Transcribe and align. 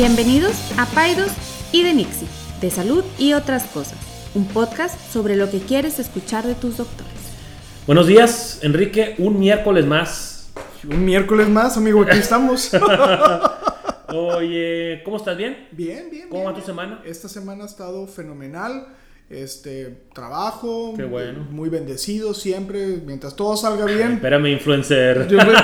Bienvenidos 0.00 0.52
a 0.76 0.84
Paidos 0.84 1.30
y 1.72 1.82
de 1.82 1.94
Nixie, 1.94 2.28
de 2.60 2.70
salud 2.70 3.02
y 3.18 3.32
otras 3.32 3.64
cosas, 3.64 3.96
un 4.34 4.46
podcast 4.46 5.00
sobre 5.10 5.36
lo 5.36 5.50
que 5.50 5.58
quieres 5.60 5.98
escuchar 5.98 6.44
de 6.44 6.54
tus 6.54 6.76
doctores. 6.76 7.10
Buenos 7.86 8.06
días, 8.06 8.58
Enrique, 8.62 9.14
un 9.16 9.38
miércoles 9.40 9.86
más. 9.86 10.50
Un 10.86 11.02
miércoles 11.02 11.48
más, 11.48 11.78
amigo, 11.78 12.02
aquí 12.02 12.18
estamos. 12.18 12.70
Oye, 14.08 15.00
¿cómo 15.02 15.16
estás? 15.16 15.34
¿Bien? 15.34 15.66
Bien, 15.72 16.10
bien. 16.10 16.28
¿Cómo 16.28 16.42
bien, 16.42 16.46
va 16.46 16.50
tu 16.50 16.56
bien. 16.56 16.66
semana? 16.66 17.00
Esta 17.06 17.30
semana 17.30 17.64
ha 17.64 17.66
estado 17.66 18.06
fenomenal. 18.06 18.88
Este, 19.30 20.08
trabajo. 20.12 20.92
Qué 20.94 21.04
bueno. 21.04 21.46
Muy 21.50 21.70
bendecido 21.70 22.34
siempre. 22.34 22.98
Mientras 23.02 23.34
todo 23.34 23.56
salga 23.56 23.86
bien. 23.86 24.12
Espérame, 24.12 24.48
influencer. 24.48 25.26
Yo 25.26 25.38
me- 25.38 25.54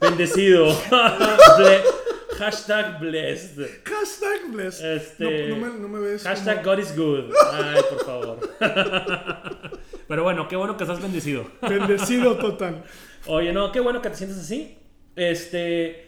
Bendecido. 0.00 0.74
Hashtag 2.38 3.00
blessed. 3.00 3.58
Hashtag 3.84 4.52
bless. 4.52 4.80
Este, 4.82 5.48
no, 5.48 5.56
no 5.56 5.66
me, 5.72 5.78
no 5.80 5.88
me 5.88 5.98
ves. 6.00 6.22
Hashtag 6.24 6.62
como- 6.62 6.76
God 6.76 6.82
is 6.82 6.96
good. 6.96 7.24
Ay, 7.52 7.80
por 7.90 8.04
favor. 8.04 8.38
Pero 10.08 10.22
bueno, 10.22 10.46
qué 10.48 10.56
bueno 10.56 10.76
que 10.76 10.84
estás 10.84 11.00
bendecido. 11.02 11.46
Bendecido 11.62 12.36
total. 12.36 12.84
Oye, 13.26 13.52
no, 13.52 13.72
qué 13.72 13.80
bueno 13.80 14.00
que 14.02 14.10
te 14.10 14.16
sientes 14.16 14.38
así. 14.38 14.78
Este. 15.16 16.06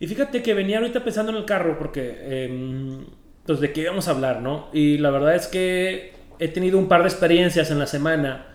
Y 0.00 0.06
fíjate 0.06 0.42
que 0.42 0.52
venía 0.54 0.78
ahorita 0.78 1.02
pensando 1.04 1.32
en 1.32 1.38
el 1.38 1.44
carro 1.44 1.78
porque. 1.78 2.44
em, 2.44 3.06
pues 3.46 3.60
de 3.60 3.72
qué 3.72 3.82
íbamos 3.82 4.08
a 4.08 4.10
hablar, 4.10 4.42
¿no? 4.42 4.68
Y 4.72 4.98
la 4.98 5.10
verdad 5.10 5.36
es 5.36 5.46
que 5.46 6.14
he 6.40 6.48
tenido 6.48 6.78
un 6.78 6.88
par 6.88 7.02
de 7.02 7.08
experiencias 7.08 7.70
en 7.70 7.78
la 7.78 7.86
semana 7.86 8.46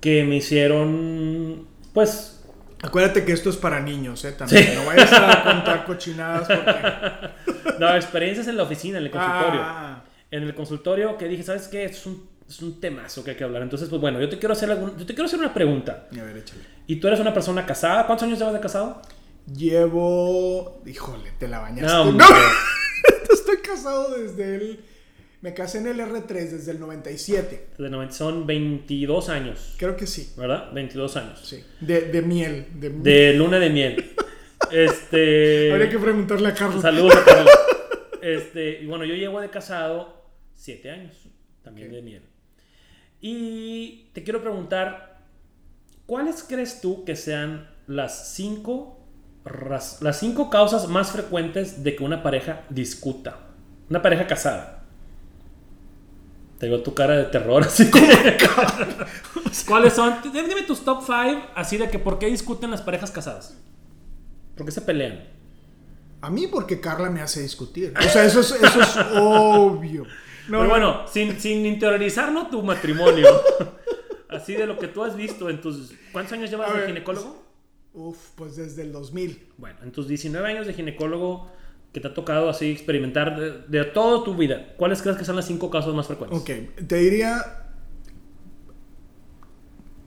que 0.00 0.24
me 0.24 0.36
hicieron. 0.36 1.66
Pues. 1.92 2.33
Acuérdate 2.82 3.24
que 3.24 3.32
esto 3.32 3.48
es 3.50 3.56
para 3.56 3.80
niños, 3.80 4.24
¿eh? 4.24 4.32
También. 4.32 4.64
Sí. 4.64 4.72
No 4.74 4.84
vayas 4.86 5.12
a 5.12 5.42
contar 5.44 5.84
cochinadas 5.84 6.46
porque. 6.48 7.54
No, 7.78 7.92
experiencias 7.96 8.46
en 8.46 8.56
la 8.56 8.62
oficina, 8.62 8.98
en 8.98 9.04
el 9.04 9.10
consultorio. 9.10 9.60
Ah, 9.62 10.04
En 10.30 10.42
el 10.44 10.54
consultorio 10.54 11.16
que 11.18 11.26
dije, 11.28 11.42
¿sabes 11.42 11.66
qué? 11.66 11.84
Es 11.86 12.06
un, 12.06 12.28
es 12.48 12.60
un 12.62 12.78
temazo 12.80 13.24
que 13.24 13.32
hay 13.32 13.36
que 13.36 13.42
hablar. 13.44 13.62
Entonces, 13.62 13.88
pues 13.88 14.00
bueno, 14.00 14.20
yo 14.20 14.28
te 14.28 14.38
quiero 14.38 14.52
hacer, 14.52 14.70
algún- 14.70 14.96
yo 14.96 15.04
te 15.06 15.12
quiero 15.14 15.24
hacer 15.26 15.40
una 15.40 15.52
pregunta. 15.52 16.06
a 16.12 16.22
ver, 16.22 16.36
échale. 16.36 16.60
Y 16.86 16.96
tú 16.96 17.08
eres 17.08 17.18
una 17.20 17.34
persona 17.34 17.66
casada. 17.66 18.06
¿Cuántos 18.06 18.26
años 18.28 18.38
llevas 18.38 18.54
de 18.54 18.60
casado? 18.60 19.02
Llevo. 19.74 20.80
Híjole, 20.86 21.32
te 21.38 21.48
la 21.48 21.58
bañaste. 21.60 21.86
No, 21.92 22.04
No. 22.12 22.24
Estoy 23.32 23.56
casado 23.58 24.14
desde 24.16 24.56
el. 24.56 24.84
Me 25.44 25.52
casé 25.52 25.76
en 25.76 25.88
el 25.88 26.00
R3 26.00 26.26
desde 26.26 26.72
el 26.72 26.80
97. 26.80 27.66
Desde 27.76 27.90
90 27.90 28.14
Son 28.14 28.46
22 28.46 29.28
años, 29.28 29.74
Creo 29.76 29.94
que 29.94 30.06
sí. 30.06 30.32
¿verdad? 30.38 30.72
22 30.72 31.18
años. 31.18 31.38
Sí. 31.44 31.62
De, 31.80 32.00
de 32.10 32.22
miel. 32.22 32.68
De, 32.72 32.88
De 32.88 33.34
luna 33.34 33.58
de 33.58 33.68
miel. 33.68 34.14
Este. 34.72 35.70
Habría 35.70 35.90
que 35.90 35.98
preguntarle 35.98 36.48
a 36.48 36.54
Carlos. 36.54 36.80
Saludos 36.80 37.14
a 37.16 37.24
Carlos. 37.26 37.52
Este, 38.22 38.80
y 38.80 38.86
bueno, 38.86 39.04
yo 39.04 39.14
llevo 39.14 39.38
de 39.42 39.50
casado 39.50 40.30
7 40.54 40.90
años. 40.90 41.14
También 41.62 41.92
de 41.92 42.00
miel. 42.00 42.22
Y 43.20 44.08
te 44.14 44.22
quiero 44.22 44.40
preguntar: 44.40 45.20
¿cuáles 46.06 46.42
crees 46.42 46.80
tú 46.80 47.04
que 47.04 47.16
sean 47.16 47.68
las 47.86 48.34
5 48.34 48.98
las 50.00 50.18
cinco 50.20 50.48
causas 50.48 50.88
más 50.88 51.12
frecuentes 51.12 51.84
de 51.84 51.94
que 51.96 52.02
una 52.02 52.22
pareja 52.22 52.64
discuta? 52.70 53.40
Una 53.90 54.00
pareja 54.00 54.26
casada. 54.26 54.73
Te 56.58 56.68
veo 56.68 56.82
tu 56.82 56.94
cara 56.94 57.16
de 57.16 57.24
terror 57.24 57.62
así. 57.66 57.90
¿Cuáles 59.66 59.92
son? 59.92 60.16
Dime 60.32 60.62
tus 60.62 60.84
top 60.84 61.02
5 61.04 61.50
así 61.54 61.76
de 61.76 61.88
que 61.90 61.98
por 61.98 62.18
qué 62.18 62.26
discuten 62.26 62.70
las 62.70 62.82
parejas 62.82 63.10
casadas. 63.10 63.56
¿Por 64.56 64.66
qué 64.66 64.72
se 64.72 64.80
pelean? 64.80 65.24
A 66.20 66.30
mí 66.30 66.46
porque 66.46 66.80
Carla 66.80 67.10
me 67.10 67.20
hace 67.20 67.42
discutir. 67.42 67.92
O 67.98 68.02
sea, 68.02 68.24
eso 68.24 68.40
es, 68.40 68.50
eso 68.52 68.80
es 68.80 68.96
obvio. 69.16 70.04
No, 70.48 70.58
Pero 70.58 70.62
no, 70.64 70.68
bueno, 70.70 71.06
sin, 71.06 71.40
sin 71.40 71.66
interiorizar 71.66 72.32
¿no? 72.32 72.48
tu 72.48 72.62
matrimonio. 72.62 73.26
Así 74.28 74.54
de 74.54 74.66
lo 74.66 74.78
que 74.78 74.88
tú 74.88 75.04
has 75.04 75.16
visto 75.16 75.48
en 75.48 75.60
tus... 75.60 75.92
¿Cuántos 76.12 76.32
años 76.34 76.50
llevas 76.50 76.70
A 76.70 76.72
de 76.74 76.78
ver, 76.80 76.88
ginecólogo? 76.88 77.44
Uf, 77.92 78.30
pues 78.34 78.56
desde 78.56 78.82
el 78.82 78.92
2000. 78.92 79.52
Bueno, 79.56 79.78
en 79.82 79.92
tus 79.92 80.08
19 80.08 80.46
años 80.48 80.66
de 80.66 80.74
ginecólogo 80.74 81.50
que 81.94 82.00
te 82.00 82.08
ha 82.08 82.12
tocado 82.12 82.50
así 82.50 82.72
experimentar 82.72 83.38
de, 83.38 83.52
de 83.68 83.84
toda 83.84 84.24
tu 84.24 84.34
vida, 84.34 84.74
¿cuáles 84.76 85.00
crees 85.00 85.16
que 85.16 85.24
son 85.24 85.36
las 85.36 85.46
cinco 85.46 85.70
casos 85.70 85.94
más 85.94 86.08
frecuentes? 86.08 86.40
Ok, 86.40 86.86
te 86.88 86.96
diría 86.96 87.42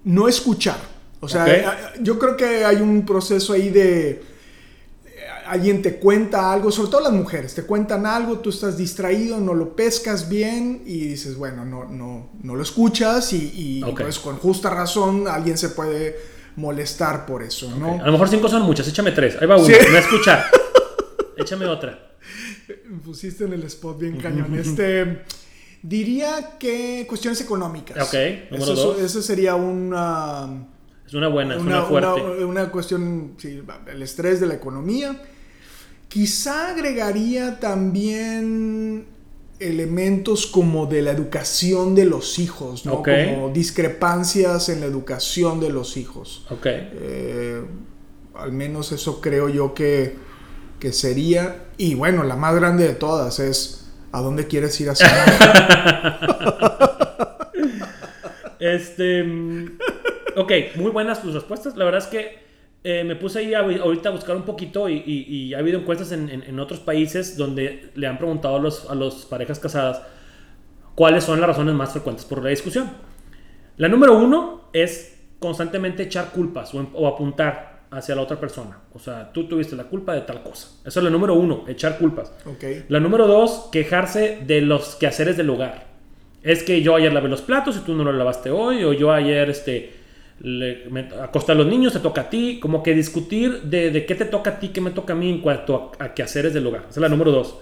no 0.03 0.27
escuchar. 0.27 0.77
O 1.19 1.27
sea, 1.27 1.93
yo 2.01 2.19
creo 2.19 2.37
que 2.37 2.63
hay 2.63 2.77
un 2.77 3.05
proceso 3.05 3.53
ahí 3.53 3.69
de 3.69 4.09
eh, 4.11 4.21
alguien 5.47 5.81
te 5.81 5.95
cuenta 5.95 6.51
algo, 6.53 6.71
sobre 6.71 6.91
todo 6.91 7.01
las 7.01 7.13
mujeres, 7.13 7.55
te 7.55 7.63
cuentan 7.63 8.05
algo, 8.05 8.39
tú 8.39 8.49
estás 8.51 8.77
distraído, 8.77 9.39
no 9.39 9.53
lo 9.53 9.75
pescas 9.75 10.29
bien 10.29 10.83
y 10.85 11.07
dices, 11.07 11.35
bueno, 11.35 11.65
no, 11.65 11.85
no, 11.85 12.29
no 12.43 12.55
lo 12.55 12.61
escuchas 12.61 13.33
y, 13.33 13.81
pues 13.97 14.19
con 14.19 14.37
justa 14.37 14.69
razón 14.69 15.27
alguien 15.27 15.57
se 15.57 15.69
puede 15.69 16.15
molestar 16.57 17.25
por 17.25 17.43
eso, 17.43 17.73
¿no? 17.77 17.99
A 18.01 18.05
lo 18.05 18.11
mejor 18.11 18.29
cinco 18.29 18.47
son 18.47 18.63
muchas, 18.63 18.87
échame 18.87 19.11
tres. 19.11 19.37
Ahí 19.41 19.47
va 19.47 19.57
una, 19.57 19.65
Sí. 19.65 19.73
no 19.91 19.97
escuchar. 19.97 20.45
Échame 21.37 21.65
otra. 21.65 22.15
Me 22.89 22.99
pusiste 22.99 23.45
en 23.45 23.53
el 23.53 23.63
spot 23.63 23.99
bien 23.99 24.17
cañón. 24.17 24.53
Este, 24.57 25.21
diría 25.81 26.57
que 26.59 27.05
cuestiones 27.07 27.39
económicas. 27.41 27.97
Ok, 28.07 28.13
número 28.51 28.73
eso, 28.73 28.93
dos. 28.93 28.99
eso 29.01 29.21
sería 29.21 29.55
una, 29.55 30.67
Es 31.05 31.13
una 31.13 31.27
buena, 31.29 31.55
es 31.55 31.61
una, 31.61 31.79
una, 31.79 31.85
fuerte. 31.87 32.21
una- 32.21 32.45
una 32.45 32.71
cuestión, 32.71 33.33
sí, 33.37 33.61
el 33.87 34.01
estrés 34.01 34.39
de 34.39 34.47
la 34.47 34.55
economía. 34.55 35.21
Quizá 36.09 36.69
agregaría 36.71 37.59
también 37.59 39.05
elementos 39.59 40.45
como 40.47 40.85
de 40.85 41.01
la 41.01 41.11
educación 41.11 41.95
de 41.95 42.05
los 42.05 42.37
hijos, 42.39 42.85
¿no? 42.85 43.01
Como 43.03 43.49
discrepancias 43.53 44.69
en 44.69 44.79
la 44.81 44.85
educación 44.85 45.59
de 45.59 45.69
los 45.69 45.97
hijos. 45.97 46.45
Ok. 46.49 46.65
Eh, 46.67 47.61
al 48.35 48.51
menos 48.51 48.91
eso 48.91 49.19
creo 49.19 49.49
yo 49.49 49.73
que, 49.73 50.15
que 50.79 50.91
sería. 50.93 51.65
Y 51.77 51.95
bueno, 51.95 52.23
la 52.23 52.35
más 52.35 52.55
grande 52.55 52.87
de 52.87 52.93
todas 52.93 53.39
es 53.39 53.89
¿a 54.11 54.21
dónde 54.21 54.47
quieres 54.47 54.79
ir 54.81 54.89
a 54.89 54.95
cenar? 54.95 56.17
Este. 58.59 59.23
mm, 59.23 59.77
Ok, 60.35 60.51
muy 60.75 60.91
buenas 60.91 61.21
tus 61.21 61.33
respuestas. 61.33 61.75
La 61.77 61.85
verdad 61.85 62.01
es 62.03 62.07
que 62.07 62.39
eh, 62.83 63.03
me 63.03 63.15
puse 63.15 63.39
ahí 63.39 63.53
a- 63.55 63.59
ahorita 63.61 64.09
a 64.09 64.11
buscar 64.11 64.35
un 64.35 64.43
poquito 64.43 64.87
y, 64.87 65.53
ha 65.55 65.59
habido 65.59 65.79
encuestas 65.79 66.11
en, 66.11 66.59
otros 66.59 66.79
países 66.79 67.37
donde 67.37 67.89
le 67.95 68.05
han 68.07 68.17
preguntado 68.19 68.55
a 68.57 68.59
los, 68.59 68.87
a 68.89 68.93
los 68.95 69.25
parejas 69.25 69.59
casadas 69.59 70.01
cuáles 70.93 71.23
son 71.23 71.39
las 71.41 71.47
razones 71.49 71.73
más 71.73 71.91
frecuentes 71.91 72.25
por 72.25 72.43
la 72.43 72.49
discusión. 72.49 72.89
La 73.77 73.87
número 73.87 74.15
uno 74.17 74.69
es 74.73 75.17
constantemente 75.39 76.03
echar 76.03 76.31
culpas 76.31 76.73
o, 76.75 76.79
em- 76.81 76.89
o 76.93 77.07
apuntar 77.07 77.76
hacia 77.91 78.15
la 78.15 78.21
otra 78.21 78.39
persona. 78.39 78.79
O 78.93 78.99
sea, 78.99 79.31
tú 79.31 79.47
tuviste 79.47 79.75
la 79.75 79.85
culpa 79.85 80.13
de 80.13 80.21
tal 80.21 80.43
cosa. 80.43 80.67
Eso 80.85 80.99
es 80.99 81.03
la 81.03 81.09
número 81.09 81.33
uno, 81.35 81.63
echar 81.67 81.97
culpas. 81.97 82.31
ok. 82.45 82.63
La 82.89 82.99
número 82.99 83.27
dos, 83.27 83.69
quejarse 83.71 84.39
de 84.45 84.61
los 84.61 84.95
quehaceres 84.95 85.37
del 85.37 85.49
hogar. 85.49 85.87
Es 86.43 86.63
que 86.63 86.81
yo 86.81 86.95
ayer 86.95 87.11
lavé 87.13 87.29
los 87.29 87.41
platos 87.41 87.77
y 87.77 87.79
tú 87.79 87.93
no 87.95 88.03
los 88.03 88.15
lavaste 88.15 88.49
hoy, 88.51 88.83
o 88.83 88.93
yo 88.93 89.11
ayer 89.11 89.49
este, 89.49 89.93
le, 90.41 90.85
me 90.89 91.09
acosté 91.21 91.51
a 91.53 91.55
los 91.55 91.65
niños, 91.67 91.93
te 91.93 91.99
toca 91.99 92.21
a 92.21 92.29
ti. 92.29 92.59
Como 92.61 92.83
que 92.83 92.93
discutir 92.93 93.63
de, 93.63 93.91
de 93.91 94.05
qué 94.05 94.15
te 94.15 94.25
toca 94.25 94.51
a 94.51 94.59
ti, 94.59 94.69
qué 94.69 94.79
me 94.81 94.91
toca 94.91 95.13
a 95.13 95.15
mí 95.15 95.29
en 95.29 95.41
cuanto 95.41 95.91
a, 95.99 96.05
a 96.05 96.13
quehaceres 96.13 96.53
del 96.53 96.65
hogar. 96.67 96.81
Esa 96.89 96.91
es 96.91 96.97
la 96.97 97.09
número 97.09 97.31
dos. 97.31 97.57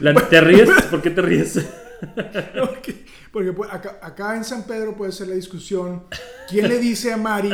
La- 0.00 0.14
¿Te 0.14 0.40
ríes? 0.40 0.68
¿Por 0.90 1.02
qué 1.02 1.10
te 1.10 1.22
ríes? 1.22 1.56
Porque 3.32 3.52
pues, 3.52 3.72
acá, 3.72 3.98
acá 4.02 4.36
en 4.36 4.44
San 4.44 4.64
Pedro 4.66 4.96
puede 4.96 5.12
ser 5.12 5.28
la 5.28 5.34
discusión. 5.34 6.04
¿Quién 6.48 6.68
le 6.68 6.78
dice 6.78 7.12
a 7.12 7.16
Mari 7.16 7.50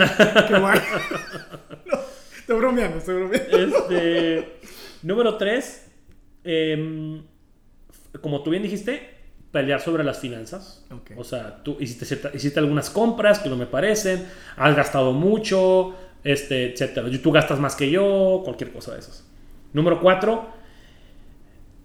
que 0.49 0.55
vaya? 0.59 0.83
No, 1.87 1.99
estoy 2.39 2.57
bromeando, 2.59 2.99
estoy 2.99 3.15
bromeando. 3.17 3.59
Este, 3.59 4.59
número 5.03 5.37
tres, 5.37 5.87
em, 6.45 7.23
como 8.21 8.43
tú 8.43 8.51
bien 8.51 8.63
dijiste, 8.63 9.15
pelear 9.51 9.81
sobre 9.81 10.03
las 10.05 10.19
finanzas. 10.19 10.85
O 11.17 11.25
sea, 11.25 11.63
tú 11.63 11.77
hiciste, 11.81 12.05
cierta- 12.05 12.31
hiciste 12.35 12.59
algunas 12.59 12.91
compras 12.91 13.39
que 13.39 13.49
no 13.49 13.57
me 13.57 13.67
parecen, 13.67 14.27
has 14.57 14.75
gastado 14.77 15.13
mucho, 15.13 15.95
este, 16.25 16.73
etcétera. 16.73 17.07
Tú 17.23 17.31
gastas 17.33 17.59
más 17.61 17.75
que 17.77 17.91
yo, 17.91 18.41
cualquier 18.45 18.73
cosa 18.73 18.93
de 18.95 19.01
esas. 19.01 19.25
Número 19.73 20.01
cuatro, 20.01 20.49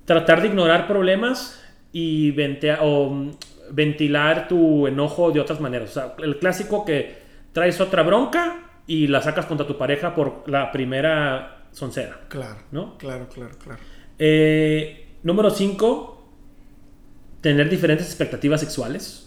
tratar 0.05 0.41
de 0.41 0.47
ignorar 0.47 0.87
problemas 0.87 1.61
y 1.91 2.31
ventea- 2.31 2.79
o, 2.81 3.09
mm, 3.09 3.31
ventilar 3.71 4.47
tu 4.47 4.87
enojo 4.87 5.31
de 5.31 5.39
otras 5.39 5.59
maneras. 5.59 5.89
O 5.91 5.93
sea, 5.93 6.15
el 6.19 6.37
clásico 6.39 6.85
que 6.85 7.17
traes 7.51 7.79
otra 7.81 8.03
bronca 8.03 8.63
y 8.87 9.07
la 9.07 9.21
sacas 9.21 9.45
contra 9.45 9.67
tu 9.67 9.77
pareja 9.77 10.15
por 10.15 10.43
la 10.49 10.71
primera 10.71 11.65
soncera. 11.71 12.21
Claro, 12.29 12.57
¿No? 12.71 12.97
claro, 12.97 13.27
claro, 13.27 13.55
claro. 13.61 13.79
Eh, 14.19 15.15
número 15.23 15.49
5, 15.49 16.29
tener 17.41 17.69
diferentes 17.69 18.07
expectativas 18.07 18.61
sexuales. 18.61 19.23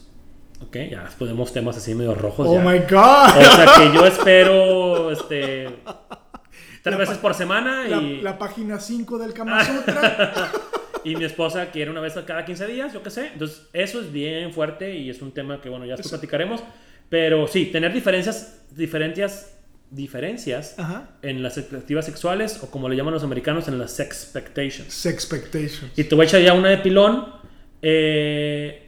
Ok, 0.62 0.76
ya 0.90 1.08
podemos 1.18 1.52
temas 1.52 1.76
así 1.76 1.94
medio 1.94 2.14
rojos. 2.14 2.46
Oh 2.48 2.54
ya. 2.54 2.60
my 2.62 2.78
O 2.78 2.82
god. 2.82 3.28
sea 3.40 3.66
que 3.78 3.94
yo 3.94 4.06
espero, 4.06 5.10
este, 5.10 5.64
tres 6.82 6.92
La 6.92 6.96
veces 6.96 7.18
por 7.18 7.34
semana 7.34 7.86
La, 7.88 7.96
y, 7.98 8.20
la 8.20 8.38
página 8.38 8.78
5 8.78 9.18
del 9.18 9.32
Kama 9.32 9.64
Sutra. 9.64 10.50
y 11.05 11.17
mi 11.17 11.25
esposa 11.25 11.70
quiere 11.70 11.91
una 11.91 12.00
vez 12.00 12.14
cada 12.26 12.44
15 12.44 12.67
días, 12.67 12.93
yo 12.93 13.02
qué 13.02 13.11
sé. 13.11 13.29
Entonces, 13.32 13.69
eso 13.73 14.00
es 14.00 14.12
bien 14.12 14.52
fuerte 14.52 14.94
y 14.97 15.11
es 15.11 15.20
un 15.23 15.32
tema 15.32 15.61
que, 15.61 15.69
bueno, 15.69 15.87
ya 15.87 15.94
Eso- 15.94 16.08
platicaremos. 16.11 16.62
Pero 17.08 17.47
sí, 17.49 17.67
tener 17.67 17.93
diferencias, 17.93 18.62
diferencias, 18.70 19.56
diferencias 19.91 20.79
Ajá. 20.79 21.11
en 21.23 21.43
las 21.43 21.58
expectativas 21.58 22.05
sexuales 22.06 22.62
o 22.62 22.70
como 22.70 22.88
le 22.88 22.94
llaman 22.97 23.14
los 23.14 23.25
americanos, 23.25 23.67
en 23.67 23.79
las 23.79 23.99
expectations. 23.99 24.93
Sexpectations. 24.94 25.91
Y 25.99 26.05
te 26.05 26.14
voy 26.14 26.25
a 26.26 26.29
echar 26.29 26.41
ya 26.43 26.52
una 26.55 26.69
de 26.70 26.79
pilón. 26.79 27.41
eh, 27.82 28.87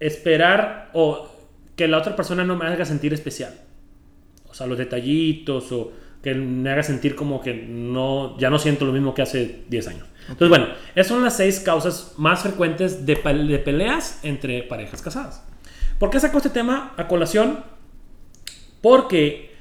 esperar 0.00 0.90
o 0.94 1.28
que 1.76 1.88
la 1.88 1.98
otra 1.98 2.16
persona 2.16 2.44
no 2.44 2.56
me 2.56 2.66
haga 2.66 2.84
sentir 2.84 3.12
especial. 3.12 3.54
O 4.48 4.54
sea, 4.54 4.66
los 4.66 4.78
detallitos 4.78 5.70
o 5.72 5.92
que 6.22 6.34
me 6.34 6.70
haga 6.70 6.82
sentir 6.82 7.14
como 7.14 7.40
que 7.40 7.54
no, 7.54 8.36
ya 8.38 8.50
no 8.50 8.58
siento 8.58 8.84
lo 8.84 8.92
mismo 8.92 9.14
que 9.14 9.22
hace 9.22 9.64
10 9.68 9.88
años. 9.88 10.06
Entonces, 10.22 10.48
bueno, 10.48 10.66
esas 10.94 11.06
son 11.06 11.22
las 11.22 11.36
seis 11.36 11.60
causas 11.60 12.14
más 12.18 12.42
frecuentes 12.42 13.06
de, 13.06 13.14
de 13.14 13.58
peleas 13.58 14.20
entre 14.22 14.62
parejas 14.62 15.00
casadas. 15.00 15.44
¿Por 15.98 16.10
qué 16.10 16.20
saco 16.20 16.36
este 16.38 16.50
tema 16.50 16.92
a 16.96 17.08
colación? 17.08 17.60
Porque 18.82 19.54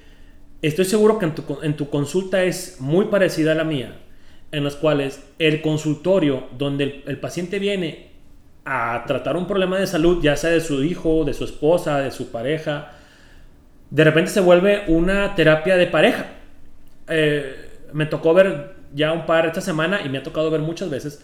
estoy 0.62 0.86
seguro 0.86 1.20
que 1.20 1.26
en 1.26 1.36
tu, 1.36 1.60
en 1.64 1.78
tu 1.78 1.90
consulta 1.90 2.44
es 2.44 2.78
muy 2.80 3.06
parecida 3.06 3.54
a 3.54 3.56
la 3.56 3.64
mía, 3.64 4.00
en 4.52 4.64
las 4.64 4.76
cuales 4.76 5.24
el 5.40 5.62
consultorio 5.62 6.48
donde 6.58 6.84
el, 6.84 7.04
el 7.08 7.20
paciente 7.20 7.60
viene 7.60 8.12
a 8.66 9.06
tratar 9.08 9.38
un 9.38 9.48
problema 9.48 9.80
de 9.80 9.88
salud, 9.88 10.22
ya 10.22 10.36
sea 10.36 10.50
de 10.50 10.60
su 10.60 10.84
hijo, 10.84 11.24
de 11.24 11.34
su 11.34 11.46
esposa, 11.46 12.00
de 12.00 12.12
su 12.12 12.30
pareja, 12.32 12.92
de 13.90 14.04
repente 14.04 14.32
se 14.32 14.42
vuelve 14.42 14.84
una 14.88 15.36
terapia 15.36 15.78
de 15.78 15.88
pareja. 15.88 16.26
Eh, 17.08 17.80
me 17.94 18.06
tocó 18.06 18.34
ver 18.34 18.76
ya 18.94 19.12
un 19.14 19.26
par 19.26 19.46
esta 19.46 19.62
semana 19.62 20.02
y 20.06 20.10
me 20.10 20.18
ha 20.18 20.24
tocado 20.24 20.50
ver 20.52 20.62
muchas 20.62 20.90
veces 20.90 21.24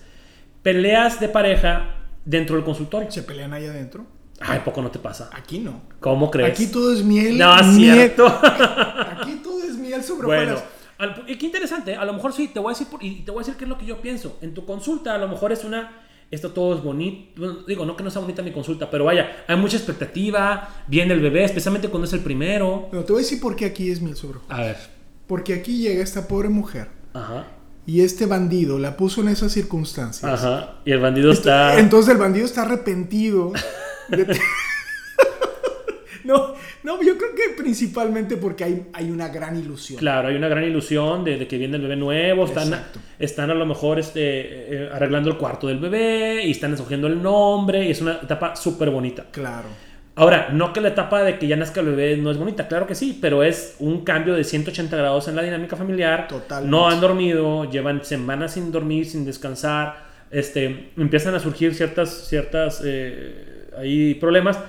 peleas 0.61 1.19
de 1.19 1.29
pareja 1.29 1.97
dentro 2.25 2.55
del 2.55 2.63
consultorio. 2.65 3.11
¿Se 3.11 3.23
pelean 3.23 3.53
ahí 3.53 3.65
adentro? 3.65 4.05
Ay, 4.39 4.61
poco 4.65 4.81
no 4.81 4.91
te 4.91 4.99
pasa. 4.99 5.29
Aquí 5.33 5.59
no. 5.59 5.81
¿Cómo 5.99 6.29
crees? 6.31 6.51
Aquí 6.51 6.67
todo 6.67 6.93
es 6.93 7.03
miel. 7.03 7.37
No, 7.37 7.57
es 7.59 7.67
miel. 7.67 7.95
cierto. 7.95 8.27
Aquí 8.43 9.35
todo 9.43 9.63
es 9.63 9.75
miel 9.77 10.03
sobre 10.03 10.25
bueno, 10.27 10.55
al- 10.97 11.23
y 11.27 11.37
qué 11.37 11.45
interesante. 11.45 11.95
A 11.95 12.03
lo 12.05 12.13
mejor 12.13 12.33
sí, 12.33 12.47
te 12.47 12.59
voy 12.59 12.71
a 12.71 12.73
decir 12.73 12.87
por- 12.87 13.03
y 13.03 13.21
te 13.21 13.31
voy 13.31 13.41
a 13.41 13.45
decir 13.45 13.57
qué 13.57 13.65
es 13.65 13.69
lo 13.69 13.77
que 13.77 13.85
yo 13.85 14.01
pienso. 14.01 14.37
En 14.41 14.53
tu 14.53 14.65
consulta, 14.65 15.13
a 15.15 15.17
lo 15.17 15.27
mejor 15.27 15.51
es 15.51 15.63
una. 15.63 15.99
Esto 16.31 16.49
todo 16.51 16.75
es 16.75 16.81
bonito. 16.83 17.33
Bueno, 17.41 17.59
digo, 17.67 17.85
no 17.85 17.95
que 17.95 18.03
no 18.03 18.09
sea 18.09 18.21
bonita 18.21 18.41
mi 18.41 18.51
consulta, 18.51 18.89
pero 18.89 19.05
vaya, 19.05 19.43
hay 19.47 19.55
mucha 19.55 19.77
expectativa. 19.77 20.67
Viene 20.87 21.13
el 21.13 21.19
bebé, 21.21 21.43
especialmente 21.43 21.89
cuando 21.89 22.07
es 22.07 22.13
el 22.13 22.21
primero. 22.21 22.87
Pero 22.89 23.03
te 23.03 23.13
voy 23.13 23.21
a 23.21 23.23
decir 23.23 23.39
por 23.39 23.55
qué 23.55 23.65
aquí 23.65 23.91
es 23.91 24.01
miel 24.01 24.15
sobre 24.15 24.39
hojuelas. 24.39 24.59
A 24.59 24.63
ver. 24.63 24.77
Porque 25.27 25.53
aquí 25.53 25.77
llega 25.77 26.03
esta 26.03 26.27
pobre 26.27 26.49
mujer 26.49 26.87
Ajá. 27.13 27.45
y 27.85 28.01
este 28.01 28.25
bandido 28.25 28.77
la 28.79 28.97
puso 28.97 29.21
en 29.21 29.29
esas 29.29 29.51
circunstancias. 29.51 30.31
Ajá. 30.31 30.75
Y 30.85 30.91
el 30.91 30.99
bandido 30.99 31.31
está. 31.31 31.79
Entonces 31.79 32.11
el 32.13 32.17
bandido 32.19 32.45
está 32.45 32.63
arrepentido. 32.63 33.51
de- 34.09 34.37
no, 36.25 36.53
no, 36.83 37.01
yo 37.01 37.17
creo 37.17 37.35
que 37.35 37.55
principalmente 37.61 38.37
porque 38.37 38.63
hay, 38.63 38.87
hay 38.93 39.09
una 39.11 39.27
gran 39.29 39.57
ilusión. 39.57 39.99
Claro, 39.99 40.27
hay 40.29 40.35
una 40.35 40.47
gran 40.47 40.63
ilusión 40.63 41.23
de, 41.23 41.37
de 41.37 41.47
que 41.47 41.57
viene 41.57 41.75
el 41.77 41.81
bebé 41.81 41.95
nuevo. 41.95 42.45
Están, 42.45 42.67
Exacto. 42.69 42.99
están 43.19 43.49
a 43.51 43.53
lo 43.53 43.65
mejor 43.65 43.99
este, 43.99 44.21
eh, 44.85 44.89
arreglando 44.93 45.29
el 45.29 45.37
cuarto 45.37 45.67
del 45.67 45.79
bebé 45.79 46.43
y 46.45 46.51
están 46.51 46.73
escogiendo 46.73 47.07
el 47.07 47.21
nombre. 47.21 47.85
Y 47.85 47.91
es 47.91 48.01
una 48.01 48.15
etapa 48.23 48.55
súper 48.55 48.89
bonita. 48.89 49.25
Claro. 49.31 49.67
Ahora, 50.15 50.49
no 50.51 50.73
que 50.73 50.81
la 50.81 50.89
etapa 50.89 51.23
de 51.23 51.39
que 51.39 51.47
ya 51.47 51.55
nazca 51.55 51.79
el 51.81 51.87
bebé 51.87 52.17
no 52.17 52.29
es 52.29 52.37
bonita, 52.37 52.67
claro 52.67 52.85
que 52.85 52.93
sí, 52.93 53.17
pero 53.19 53.41
es 53.41 53.75
un 53.79 54.03
cambio 54.03 54.35
de 54.35 54.43
180 54.43 54.95
grados 54.95 55.27
en 55.27 55.35
la 55.35 55.41
dinámica 55.41 55.75
familiar. 55.75 56.27
Totalmente. 56.27 56.69
No 56.69 56.87
han 56.87 57.01
dormido, 57.01 57.69
llevan 57.69 58.05
semanas 58.05 58.53
sin 58.53 58.71
dormir, 58.71 59.07
sin 59.07 59.25
descansar. 59.25 60.05
Este, 60.29 60.91
empiezan 60.97 61.33
a 61.33 61.39
surgir 61.39 61.73
ciertas, 61.73 62.27
ciertas 62.27 62.81
eh, 62.85 63.69
ahí 63.77 64.13
problemas. 64.15 64.59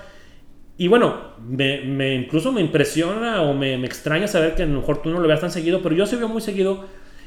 Y 0.77 0.87
bueno, 0.87 1.35
me, 1.47 1.81
me- 1.81 2.15
incluso 2.15 2.51
me 2.51 2.61
impresiona 2.61 3.43
o 3.43 3.53
me, 3.53 3.77
me 3.77 3.85
extraña 3.85 4.27
saber 4.27 4.55
que 4.55 4.63
a 4.63 4.65
lo 4.65 4.79
mejor 4.79 5.01
tú 5.01 5.09
no 5.11 5.19
lo 5.19 5.27
veas 5.27 5.41
tan 5.41 5.51
seguido, 5.51 5.81
pero 5.83 5.95
yo 5.95 6.05
sí 6.07 6.15
veo 6.15 6.27
muy 6.27 6.41
seguido 6.41 6.85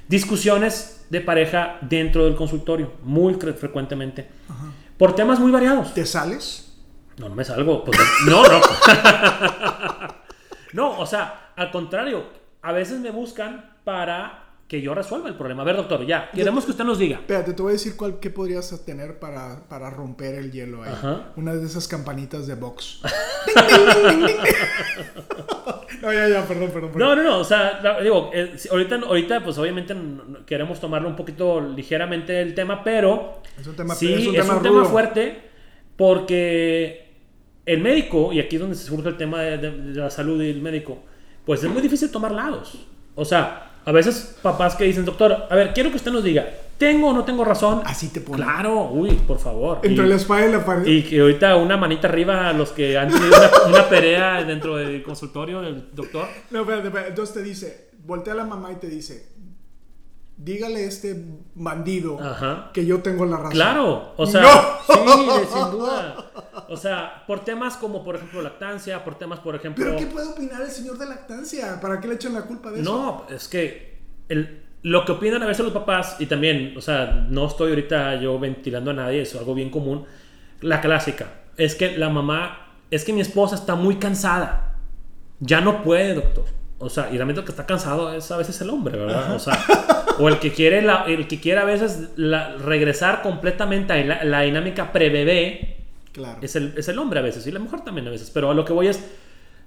discusiones 0.08 1.06
de 1.10 1.20
pareja 1.20 1.78
dentro 1.82 2.24
del 2.24 2.34
consultorio, 2.34 2.92
muy 3.02 3.34
frecuentemente, 3.34 4.26
por 4.96 5.14
temas 5.14 5.38
muy 5.38 5.50
variados. 5.52 5.94
¿Te 5.94 6.04
sales? 6.04 6.67
No, 7.18 7.28
no 7.28 7.34
me 7.34 7.44
salgo. 7.44 7.84
pues, 7.84 7.98
no, 8.26 8.42
no. 8.44 8.60
no, 10.72 11.00
o 11.00 11.06
sea, 11.06 11.52
al 11.56 11.70
contrario, 11.70 12.24
a 12.62 12.72
veces 12.72 13.00
me 13.00 13.10
buscan 13.10 13.76
para 13.84 14.44
que 14.68 14.82
yo 14.82 14.94
resuelva 14.94 15.28
el 15.28 15.34
problema. 15.34 15.62
A 15.62 15.64
ver, 15.64 15.76
doctor, 15.76 16.04
ya, 16.06 16.30
queremos 16.30 16.64
que 16.66 16.72
usted 16.72 16.84
nos 16.84 16.98
diga. 16.98 17.16
Espérate, 17.16 17.54
te 17.54 17.62
voy 17.62 17.70
a 17.70 17.72
decir 17.72 17.96
cuál 17.96 18.20
qué 18.20 18.28
podrías 18.28 18.84
tener 18.84 19.18
para, 19.18 19.66
para 19.66 19.88
romper 19.88 20.34
el 20.34 20.52
hielo 20.52 20.82
ahí. 20.82 20.92
Ajá. 20.92 21.32
Una 21.36 21.54
de 21.54 21.64
esas 21.64 21.88
campanitas 21.88 22.46
de 22.46 22.54
box. 22.54 23.00
No, 26.00 26.12
ya, 26.12 26.28
ya, 26.28 26.46
perdón, 26.46 26.70
perdón. 26.70 26.92
perdón. 26.92 27.08
No, 27.08 27.16
no, 27.16 27.22
no, 27.24 27.38
o 27.40 27.44
sea, 27.44 27.80
digo, 28.00 28.30
eh, 28.32 28.56
ahorita, 28.70 28.96
ahorita, 28.96 29.42
pues 29.42 29.58
obviamente 29.58 29.96
queremos 30.46 30.78
tomarlo 30.78 31.08
un 31.08 31.16
poquito 31.16 31.60
ligeramente 31.60 32.40
el 32.40 32.54
tema, 32.54 32.84
pero 32.84 33.42
Es 33.58 33.66
un 33.66 33.74
tema, 33.74 33.96
sí, 33.96 34.12
es 34.12 34.26
un 34.28 34.36
es 34.36 34.42
tema 34.42 34.56
un 34.58 34.62
tema 34.62 34.84
fuerte 34.84 35.42
porque 35.96 37.07
el 37.72 37.80
médico, 37.80 38.32
y 38.32 38.40
aquí 38.40 38.56
es 38.56 38.60
donde 38.60 38.76
se 38.76 38.84
surge 38.86 39.08
el 39.08 39.16
tema 39.16 39.40
de, 39.42 39.58
de- 39.58 39.70
de 39.92 40.00
la 40.00 40.10
salud 40.10 40.42
y 40.42 40.50
el 40.50 40.60
médico, 40.62 40.98
pues 41.44 41.62
es 41.62 41.70
muy 41.70 41.82
difícil 41.82 42.10
tomar 42.10 42.32
lados. 42.32 42.86
O 43.14 43.24
sea, 43.24 43.72
a 43.84 43.92
veces 43.92 44.36
papás 44.42 44.74
que 44.76 44.84
dicen, 44.84 45.04
doctor, 45.04 45.46
a 45.50 45.54
ver, 45.54 45.72
quiero 45.72 45.90
que 45.90 45.96
usted 45.96 46.10
nos 46.12 46.22
diga, 46.24 46.46
¿tengo 46.76 47.08
o 47.08 47.12
no 47.12 47.24
tengo 47.24 47.44
razón? 47.44 47.80
Así 47.84 48.08
te 48.08 48.20
pone. 48.20 48.42
Claro, 48.42 48.90
uy, 48.92 49.12
por 49.26 49.38
favor. 49.38 49.80
Entre 49.82 50.04
Y- 50.04 50.08
la 50.08 50.16
espada 50.16 50.46
y 50.46 50.52
la 50.52 50.64
pared. 50.64 50.86
y 50.86 51.02
que 51.02 51.20
ahorita 51.20 51.56
una 51.56 51.76
manita 51.76 52.08
arriba 52.08 52.48
a 52.48 52.52
los 52.52 52.70
que 52.72 52.96
han 52.98 53.08
tenido 53.10 53.28
una, 53.28 53.50
una 53.78 53.88
pelea 53.88 54.44
dentro 54.44 54.76
del 54.76 55.02
consultorio 55.02 55.60
del 55.62 55.84
doctor. 55.94 56.26
No, 56.50 56.60
espérate, 56.60 56.88
espérate. 56.88 57.08
Entonces 57.10 57.34
te 57.34 57.42
dice, 57.42 57.90
voltea 58.04 58.32
a 58.34 58.36
la 58.36 58.44
mamá 58.44 58.72
y 58.72 58.76
te 58.76 58.88
dice, 58.88 59.28
dígale 60.38 60.84
a 60.84 60.88
este 60.88 61.24
bandido 61.54 62.18
Ajá. 62.20 62.70
que 62.72 62.86
yo 62.86 63.02
tengo 63.02 63.26
la 63.26 63.36
razón. 63.36 63.50
Claro, 63.52 64.14
o 64.16 64.26
sea, 64.26 64.42
¡No! 64.42 64.48
sí, 64.86 65.00
sin 65.52 65.70
duda. 65.72 66.24
O 66.68 66.76
sea, 66.76 67.24
por 67.26 67.44
temas 67.44 67.76
como, 67.76 68.04
por 68.04 68.16
ejemplo, 68.16 68.40
lactancia, 68.40 69.04
por 69.04 69.16
temas, 69.18 69.40
por 69.40 69.54
ejemplo. 69.56 69.84
¿Pero 69.84 69.98
qué 69.98 70.06
puede 70.06 70.28
opinar 70.28 70.62
el 70.62 70.70
señor 70.70 70.96
de 70.98 71.06
lactancia? 71.06 71.80
¿Para 71.80 72.00
qué 72.00 72.08
le 72.08 72.14
echan 72.14 72.34
la 72.34 72.42
culpa 72.42 72.70
de 72.70 72.80
eso? 72.80 72.90
No, 73.28 73.34
es 73.34 73.48
que 73.48 73.98
el- 74.28 74.62
lo 74.82 75.04
que 75.04 75.12
opinan 75.12 75.42
a 75.42 75.46
veces 75.46 75.64
los 75.64 75.74
papás, 75.74 76.16
y 76.20 76.26
también, 76.26 76.74
o 76.76 76.80
sea, 76.80 77.26
no 77.28 77.46
estoy 77.48 77.70
ahorita 77.70 78.20
yo 78.20 78.38
ventilando 78.38 78.92
a 78.92 78.94
nadie, 78.94 79.22
eso 79.22 79.34
es 79.36 79.40
algo 79.40 79.54
bien 79.54 79.70
común. 79.70 80.04
La 80.60 80.80
clásica 80.80 81.26
es 81.56 81.74
que 81.74 81.98
la 81.98 82.10
mamá, 82.10 82.74
es 82.90 83.04
que 83.04 83.12
mi 83.12 83.20
esposa 83.20 83.56
está 83.56 83.74
muy 83.74 83.96
cansada. 83.96 84.76
Ya 85.40 85.60
no 85.60 85.82
puede, 85.82 86.14
doctor. 86.14 86.44
O 86.80 86.88
sea, 86.88 87.08
y 87.10 87.14
realmente 87.16 87.40
el 87.40 87.44
que 87.44 87.50
está 87.52 87.66
cansado 87.66 88.12
es 88.14 88.30
a 88.30 88.36
veces 88.36 88.60
el 88.60 88.70
hombre, 88.70 88.96
¿verdad? 88.98 89.34
O 89.34 89.38
sea, 89.40 89.58
o 90.18 90.28
el 90.28 90.38
que 90.38 90.52
quiere, 90.52 90.80
la- 90.82 91.04
el 91.08 91.26
que 91.26 91.40
quiere 91.40 91.60
a 91.60 91.64
veces 91.64 92.10
la- 92.16 92.56
regresar 92.56 93.20
completamente 93.22 93.92
a 93.92 94.04
la, 94.04 94.24
la 94.24 94.40
dinámica 94.42 94.92
pre-bebé, 94.92 95.76
Claro. 96.12 96.38
es 96.40 96.54
el, 96.56 96.74
es 96.76 96.88
el 96.88 96.98
hombre 96.98 97.18
a 97.18 97.22
veces 97.22 97.46
y 97.46 97.50
la 97.52 97.58
mujer 97.58 97.80
también 97.80 98.06
a 98.06 98.10
veces. 98.10 98.30
Pero 98.30 98.50
a 98.50 98.54
lo 98.54 98.64
que 98.64 98.72
voy 98.72 98.86
es, 98.88 99.04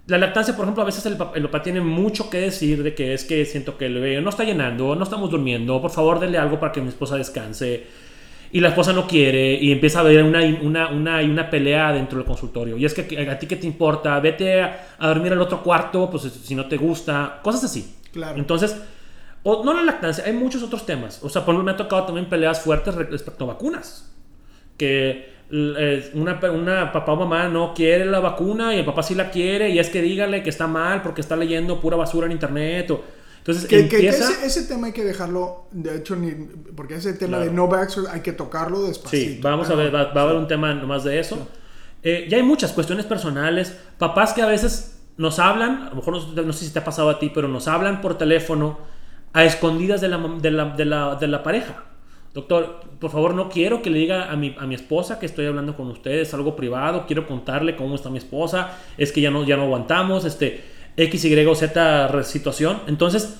la 0.08 0.18
lactancia, 0.18 0.56
por 0.56 0.63
ejemplo, 0.65 0.84
a 0.84 0.86
veces 0.86 1.06
el, 1.06 1.18
el 1.36 1.44
papá 1.44 1.62
tiene 1.62 1.82
mucho 1.82 2.30
que 2.30 2.39
decir 2.39 2.82
de 2.82 2.96
que 2.96 3.13
es 3.13 3.24
que 3.25 3.46
siento 3.46 3.77
que 3.77 3.86
el 3.88 3.96
bebé 3.96 4.22
no 4.22 4.30
está 4.30 4.44
llenando, 4.44 4.96
no 4.96 5.03
estamos 5.03 5.30
durmiendo, 5.30 5.82
por 5.82 5.91
favor 5.91 6.20
denle 6.20 6.38
algo 6.38 6.60
para 6.60 6.72
que 6.72 6.82
mi 6.82 6.89
esposa 6.89 7.18
descanse. 7.18 7.84
Y 8.53 8.60
la 8.60 8.70
esposa 8.70 8.91
no 8.91 9.08
quiere 9.08 9.53
y 9.53 9.72
empieza 9.72 10.00
a 10.00 10.01
haber 10.01 10.24
una, 10.24 10.41
una, 10.62 10.89
una, 10.89 11.22
una 11.22 11.50
pelea 11.50 11.93
dentro 11.93 12.17
del 12.17 12.27
consultorio. 12.27 12.75
Y 12.77 12.86
es 12.86 12.93
que 12.93 13.29
a 13.29 13.39
ti 13.39 13.48
qué 13.48 13.55
te 13.55 13.65
importa, 13.65 14.20
vete 14.20 14.62
a, 14.62 14.88
a 15.00 15.08
dormir 15.08 15.31
al 15.31 15.41
otro 15.41 15.63
cuarto, 15.63 16.10
pues 16.10 16.24
si 16.24 16.53
no 16.55 16.65
te 16.67 16.75
gusta, 16.77 17.39
cosas 17.43 17.63
así. 17.63 17.96
Claro. 18.12 18.38
Entonces, 18.38 18.75
o, 19.43 19.63
no 19.63 19.74
la 19.74 19.84
lactancia, 19.84 20.25
hay 20.25 20.34
muchos 20.34 20.62
otros 20.63 20.86
temas. 20.86 21.24
O 21.24 21.29
sea, 21.29 21.46
por 21.46 21.53
ejemplo, 21.53 21.63
me 21.63 21.72
ha 21.72 21.77
tocado 21.77 22.03
también 22.08 22.27
peleas 22.27 22.60
fuertes 22.62 22.93
re- 22.93 23.05
respecto 23.05 23.46
a 23.46 23.48
vacunas. 23.48 24.13
Que 24.77 25.29
eh, 25.51 26.12
una, 26.13 26.39
una 26.51 26.91
papá 26.91 27.13
o 27.13 27.15
mamá 27.15 27.48
no 27.48 27.74
quiere 27.74 28.05
la 28.05 28.20
vacuna 28.20 28.75
y 28.75 28.79
el 28.79 28.86
papá 28.86 29.03
sí 29.03 29.15
la 29.15 29.29
quiere 29.31 29.70
y 29.70 29.79
es 29.79 29.89
que 29.89 30.01
dígale 30.01 30.43
que 30.43 30.50
está 30.50 30.67
mal 30.67 31.01
porque 31.01 31.22
está 31.22 31.36
leyendo 31.36 31.79
pura 31.79 31.96
basura 31.96 32.25
en 32.25 32.34
internet. 32.34 32.91
O, 32.91 33.03
entonces 33.41 33.65
Que, 33.65 33.88
que 33.89 34.07
ese, 34.07 34.45
ese 34.45 34.63
tema 34.63 34.88
hay 34.88 34.93
que 34.93 35.03
dejarlo, 35.03 35.67
de 35.71 35.98
hecho, 35.98 36.15
ni- 36.15 36.31
porque 36.75 36.95
ese 36.95 37.13
tema 37.13 37.38
Claro. 37.38 37.45
de 37.45 37.51
no 37.51 37.67
vaxxers 37.67 38.07
hay 38.07 38.21
que 38.21 38.31
tocarlo 38.33 38.83
despacito. 38.83 39.33
Sí, 39.33 39.39
vamos 39.41 39.69
a 39.69 39.75
ver, 39.75 39.93
va, 39.93 40.05
va 40.13 40.21
a 40.21 40.24
haber 40.25 40.38
un 40.38 40.48
tema 40.48 40.74
nomás 40.74 41.03
de 41.03 41.19
eso. 41.19 41.48
Eh, 42.03 42.27
ya 42.29 42.38
hay 42.38 42.43
muchas 42.43 42.71
cuestiones 42.71 43.05
personales. 43.05 43.75
Papás 43.98 44.33
que 44.33 44.41
a 44.41 44.48
veces 44.48 45.00
nos 45.17 45.39
hablan, 45.39 45.83
a 45.83 45.89
lo 45.89 45.95
mejor 45.98 46.13
no, 46.36 46.41
no 46.43 46.53
sé 46.53 46.65
si 46.65 46.71
te 46.74 46.79
ha 46.79 46.83
pasado 46.83 47.10
a 47.10 47.19
ti, 47.19 47.31
pero 47.33 47.48
nos 47.48 47.67
hablan 47.67 48.01
por 48.01 48.17
teléfono 48.17 48.79
a 49.33 49.43
escondidas 49.45 50.01
de 50.01 50.07
la, 50.10 50.17
de 50.17 50.51
la, 50.51 50.65
de 50.75 50.86
la, 50.86 51.15
de 51.15 51.27
la 51.27 51.43
pareja. 51.43 51.83
Doctor, 52.33 52.81
por 53.00 53.12
favor, 53.12 53.33
no 53.33 53.50
quiero 53.50 53.81
que 53.81 53.89
le 53.89 54.00
diga 54.00 54.31
a 54.31 54.36
mi, 54.38 54.55
a 54.57 54.65
mi 54.65 54.75
esposa 54.75 55.19
que 55.19 55.25
estoy 55.25 55.45
hablando 55.48 55.75
con 55.75 55.88
ustedes, 55.89 56.33
algo 56.33 56.55
privado, 56.55 57.05
quiero 57.05 57.27
contarle 57.27 57.75
cómo 57.75 57.95
está 57.95 58.10
mi 58.10 58.19
esposa, 58.19 58.77
es 58.98 59.12
que 59.12 59.19
ya 59.19 59.29
no, 59.31 59.43
ya 59.43 59.57
no 59.57 59.63
aguantamos, 59.63 60.24
este, 60.24 60.63
X, 60.98 61.25
Y 61.25 61.45
o 61.45 61.55
Z 61.55 62.24
situación. 62.24 62.81
Entonces, 62.88 63.39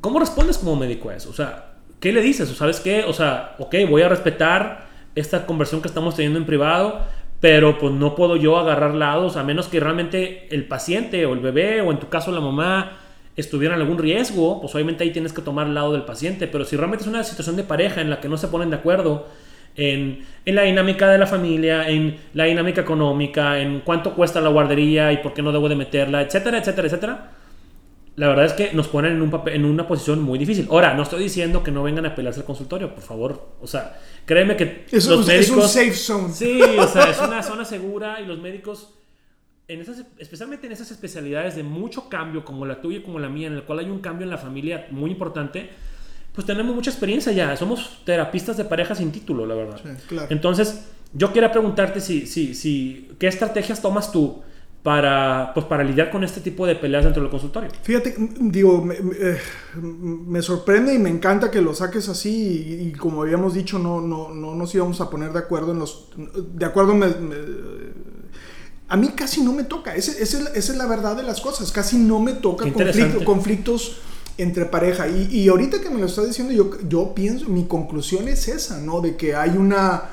¿cómo 0.00 0.18
respondes 0.18 0.58
como 0.58 0.76
médico 0.76 1.10
a 1.10 1.16
eso? 1.16 1.30
O 1.30 1.34
sea, 1.34 1.74
¿qué 2.00 2.12
le 2.12 2.22
dices? 2.22 2.50
¿O 2.50 2.54
sabes 2.54 2.80
qué? 2.80 3.04
O 3.04 3.12
sea, 3.12 3.56
ok, 3.58 3.74
voy 3.88 4.02
a 4.02 4.08
respetar 4.08 4.88
esta 5.14 5.46
conversión 5.46 5.82
que 5.82 5.88
estamos 5.88 6.16
teniendo 6.16 6.38
en 6.38 6.46
privado, 6.46 7.00
pero 7.40 7.78
pues 7.78 7.92
no 7.92 8.14
puedo 8.14 8.36
yo 8.36 8.58
agarrar 8.58 8.94
lados 8.94 9.36
a 9.36 9.44
menos 9.44 9.68
que 9.68 9.80
realmente 9.80 10.54
el 10.54 10.66
paciente 10.66 11.26
o 11.26 11.32
el 11.32 11.40
bebé 11.40 11.80
o 11.80 11.90
en 11.90 11.98
tu 11.98 12.08
caso 12.08 12.32
la 12.32 12.40
mamá 12.40 12.98
estuvieran 13.36 13.76
en 13.76 13.82
algún 13.82 13.98
riesgo, 13.98 14.60
pues 14.60 14.74
obviamente 14.74 15.04
ahí 15.04 15.12
tienes 15.12 15.32
que 15.32 15.42
tomar 15.42 15.66
el 15.66 15.74
lado 15.74 15.92
del 15.92 16.02
paciente, 16.02 16.46
pero 16.46 16.64
si 16.64 16.76
realmente 16.76 17.04
es 17.04 17.08
una 17.08 17.24
situación 17.24 17.56
de 17.56 17.64
pareja 17.64 18.00
en 18.00 18.10
la 18.10 18.20
que 18.20 18.28
no 18.28 18.36
se 18.36 18.48
ponen 18.48 18.70
de 18.70 18.76
acuerdo 18.76 19.26
en, 19.80 20.26
en, 20.44 20.54
la 20.54 20.62
dinámica 20.62 21.08
de 21.10 21.18
la 21.18 21.26
familia, 21.26 21.88
en 21.88 22.16
la 22.34 22.44
dinámica 22.44 22.82
económica, 22.82 23.58
en 23.58 23.80
cuánto 23.80 24.14
cuesta 24.14 24.40
la 24.40 24.50
guardería 24.50 25.12
y 25.12 25.18
por 25.18 25.32
qué 25.32 25.42
no 25.42 25.52
debo 25.52 25.68
de 25.68 25.76
meterla, 25.76 26.22
etcétera, 26.22 26.58
etcétera, 26.58 26.86
etcétera, 26.86 27.30
la 28.16 28.28
verdad 28.28 28.44
es 28.44 28.52
que 28.52 28.72
nos 28.74 28.88
ponen 28.88 29.14
en, 29.14 29.22
un 29.22 29.30
papel, 29.30 29.54
en 29.54 29.64
una 29.64 29.88
posición 29.88 30.20
muy 30.20 30.38
difícil. 30.38 30.68
Ahora, 30.70 30.92
no 30.92 31.04
estoy 31.04 31.22
diciendo 31.22 31.62
que 31.62 31.70
no 31.70 31.82
vengan 31.82 32.04
a 32.04 32.14
pelearse 32.14 32.40
al 32.40 32.46
consultorio, 32.46 32.94
por 32.94 33.02
favor. 33.02 33.56
O 33.62 33.66
sea, 33.66 33.98
créeme 34.26 34.56
que 34.56 34.84
es, 34.90 35.06
los 35.06 35.26
médicos... 35.26 35.46
Es 35.46 35.50
un 35.50 35.62
safe 35.62 35.92
zone. 35.94 36.34
Sí, 36.34 36.60
o 36.78 36.86
sea, 36.86 37.08
es 37.10 37.18
una 37.18 37.42
zona 37.42 37.64
segura 37.64 38.20
y 38.20 38.26
los 38.26 38.38
médicos, 38.38 38.92
en 39.68 39.80
esas, 39.80 40.04
especialmente 40.18 40.66
en 40.66 40.72
esas 40.72 40.90
especialidades 40.90 41.56
de 41.56 41.62
mucho 41.62 42.10
cambio, 42.10 42.44
como 42.44 42.66
la 42.66 42.82
tuya 42.82 42.98
y 42.98 43.02
como 43.02 43.18
la 43.18 43.30
mía, 43.30 43.46
en 43.46 43.54
el 43.54 43.62
cual 43.62 43.78
hay 43.78 43.88
un 43.88 44.00
cambio 44.00 44.24
en 44.24 44.30
la 44.30 44.38
familia 44.38 44.88
muy 44.90 45.10
importante, 45.10 45.70
pues 46.40 46.46
tenemos 46.46 46.74
mucha 46.74 46.88
experiencia 46.88 47.32
ya. 47.32 47.54
Somos 47.54 48.00
terapistas 48.06 48.56
de 48.56 48.64
pareja 48.64 48.94
sin 48.94 49.12
título, 49.12 49.44
la 49.44 49.54
verdad. 49.54 49.78
Sí, 49.82 49.90
claro. 50.08 50.28
Entonces, 50.30 50.86
yo 51.12 51.32
quiero 51.32 51.52
preguntarte 51.52 52.00
si, 52.00 52.26
si, 52.26 52.54
si, 52.54 53.10
qué 53.18 53.26
estrategias 53.26 53.82
tomas 53.82 54.10
tú 54.10 54.40
para, 54.82 55.52
pues, 55.52 55.66
para 55.66 55.84
lidiar 55.84 56.10
con 56.10 56.24
este 56.24 56.40
tipo 56.40 56.66
de 56.66 56.76
peleas 56.76 57.04
dentro 57.04 57.20
del 57.20 57.30
consultorio. 57.30 57.68
Fíjate, 57.82 58.14
digo, 58.40 58.82
me, 58.82 58.94
eh, 58.96 60.40
sorprende 60.40 60.94
y 60.94 60.98
me 60.98 61.10
encanta 61.10 61.50
que 61.50 61.60
lo 61.60 61.74
saques 61.74 62.08
así 62.08 62.88
y, 62.88 62.92
como 62.92 63.20
habíamos 63.20 63.52
dicho, 63.52 63.78
no, 63.78 64.00
no, 64.00 64.30
no, 64.30 64.54
nos 64.54 64.74
íbamos 64.74 64.98
a 65.02 65.10
poner 65.10 65.34
de 65.34 65.40
acuerdo 65.40 65.72
en 65.72 65.78
los... 65.80 66.08
De 66.54 66.64
acuerdo, 66.64 66.98
a 68.88 68.96
mí 68.96 69.08
casi 69.08 69.42
no 69.42 69.52
me 69.52 69.64
toca, 69.64 69.94
esa, 69.94 70.12
es 70.18 70.74
la 70.74 70.86
verdad 70.86 71.18
de 71.18 71.22
las 71.22 71.42
cosas, 71.42 71.70
casi 71.70 71.98
no 71.98 72.18
me 72.18 72.32
toca 72.32 72.64
conflictos 73.26 74.00
entre 74.40 74.64
pareja. 74.66 75.08
Y, 75.08 75.28
y, 75.30 75.48
ahorita 75.48 75.80
que 75.80 75.90
me 75.90 76.00
lo 76.00 76.06
estás 76.06 76.26
diciendo, 76.26 76.52
yo, 76.52 76.70
yo 76.88 77.14
pienso, 77.14 77.48
mi 77.48 77.64
conclusión 77.64 78.28
es 78.28 78.48
esa, 78.48 78.78
¿no? 78.78 79.00
De 79.00 79.16
que 79.16 79.34
hay 79.34 79.50
una 79.50 80.04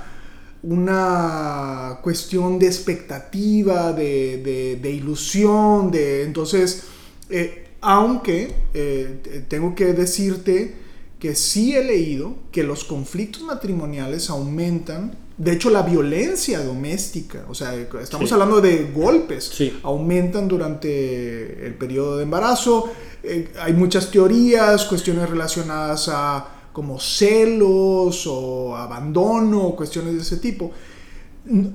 una 0.64 2.00
cuestión 2.02 2.60
de 2.60 2.68
expectativa, 2.68 3.94
de, 3.94 4.92
ilusión, 4.92 5.92
de 5.92 6.24
entonces, 6.24 6.84
eh, 7.30 7.68
aunque 7.82 8.54
eh, 8.74 9.46
tengo 9.48 9.76
que 9.76 9.94
decirte 9.94 10.76
que 11.20 11.36
sí 11.36 11.76
he 11.76 11.84
leído 11.84 12.36
que 12.52 12.64
los 12.64 12.84
conflictos 12.84 13.44
matrimoniales 13.44 14.30
aumentan, 14.30 15.18
de 15.38 15.52
hecho 15.52 15.70
la 15.70 15.84
violencia 15.84 16.64
doméstica, 16.64 17.46
o 17.48 17.54
sea, 17.54 17.76
estamos 17.76 18.32
hablando 18.32 18.60
de 18.60 18.92
golpes, 18.92 19.52
aumentan 19.84 20.48
durante 20.48 21.66
el 21.66 21.76
periodo 21.76 22.18
de 22.18 22.24
embarazo, 22.24 22.92
eh, 23.22 23.54
hay 23.60 23.74
muchas 23.74 24.10
teorías, 24.10 24.86
cuestiones 24.86 25.30
relacionadas 25.30 26.10
a 26.10 26.48
como 26.74 27.00
celos 27.00 28.26
o 28.28 28.76
abandono, 28.76 29.76
cuestiones 29.76 30.16
de 30.16 30.22
ese 30.22 30.38
tipo. 30.38 30.72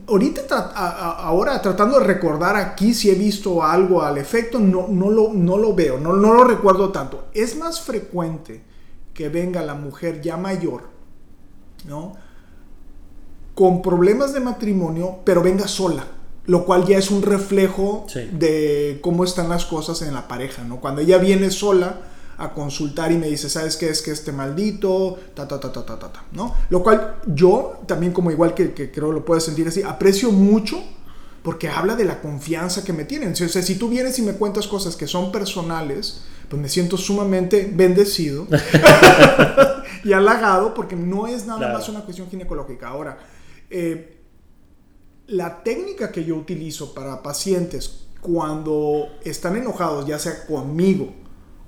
Ahorita, 0.07 0.73
ahora 1.25 1.61
tratando 1.63 1.99
de 1.99 2.07
recordar 2.07 2.57
aquí 2.57 2.93
si 2.93 3.11
he 3.11 3.15
visto 3.15 3.63
algo 3.63 4.03
al 4.03 4.19
efecto, 4.19 4.59
no, 4.59 4.87
no, 4.89 5.11
lo, 5.11 5.33
no 5.33 5.57
lo 5.57 5.75
veo, 5.75 5.99
no, 5.99 6.13
no 6.13 6.35
lo 6.35 6.45
recuerdo 6.45 6.91
tanto. 6.91 7.29
Es 7.33 7.57
más 7.57 7.81
frecuente 7.81 8.63
que 9.15 9.29
venga 9.29 9.63
la 9.63 9.75
mujer 9.75 10.21
ya 10.21 10.37
mayor, 10.37 10.91
¿no? 11.87 12.15
Con 13.63 13.81
problemas 13.81 14.33
de 14.33 14.41
matrimonio, 14.41 15.21
pero 15.25 15.41
venga 15.41 15.69
sola, 15.69 16.05
lo 16.47 16.65
cual 16.65 16.85
ya 16.85 16.99
es 16.99 17.13
un 17.13 17.23
reflejo 17.23 18.07
de 18.33 18.99
cómo 19.01 19.23
están 19.23 19.49
las 19.49 19.65
cosas 19.67 20.03
en 20.03 20.13
la 20.15 20.27
pareja, 20.27 20.65
¿no? 20.65 20.81
Cuando 20.81 21.01
ella 21.01 21.19
viene 21.19 21.49
sola, 21.53 22.01
a 22.39 22.55
consultar 22.55 23.13
y 23.13 23.19
me 23.19 23.29
dice, 23.29 23.49
¿sabes 23.49 23.77
qué 23.77 23.89
es 23.89 24.03
que 24.03 24.11
este 24.11 24.33
maldito? 24.33 25.17
Ta, 25.35 25.47
ta, 25.47 25.61
ta, 25.61 25.73
ta, 25.73 25.87
ta, 25.87 25.97
ta, 25.97 26.25
¿no? 26.33 26.57
Lo 26.71 26.83
cual 26.83 27.19
yo 27.25 27.75
también 27.87 28.13
como 28.13 28.33
igual 28.33 28.53
que, 28.53 28.73
que 28.73 28.91
creo 28.91 29.13
lo 29.13 29.25
puedes 29.25 29.45
sentir 29.45 29.69
así, 29.69 29.81
aprecio 29.85 30.33
mucho 30.33 30.83
porque 31.45 31.69
habla 31.69 31.95
de 31.95 32.05
la 32.05 32.21
confianza 32.21 32.83
que 32.83 32.93
me 32.93 33.05
tienen. 33.05 33.31
O 33.31 33.37
sea, 33.37 33.63
si 33.63 33.77
tú 33.77 33.89
vienes 33.89 34.19
y 34.19 34.23
me 34.23 34.33
cuentas 34.33 34.67
cosas 34.67 34.97
que 34.97 35.07
son 35.07 35.31
personales, 35.31 36.23
pues 36.49 36.61
me 36.61 36.69
siento 36.69 36.97
sumamente 36.97 37.71
bendecido 37.73 38.49
y 40.05 40.13
halagado 40.13 40.75
porque 40.75 40.97
no 40.97 41.29
es 41.29 41.47
nada 41.47 41.73
más 41.73 41.89
una 41.89 42.01
cuestión 42.01 42.29
ginecológica. 42.29 42.89
Ahora, 42.89 43.19
eh, 43.73 44.19
la 45.29 45.63
técnica 45.63 46.13
que 46.13 46.25
yo 46.25 46.37
utilizo 46.37 46.93
para 46.93 47.23
pacientes 47.23 48.05
cuando 48.21 49.09
están 49.25 49.57
enojados, 49.57 50.07
ya 50.07 50.19
sea 50.19 50.47
conmigo 50.47 51.13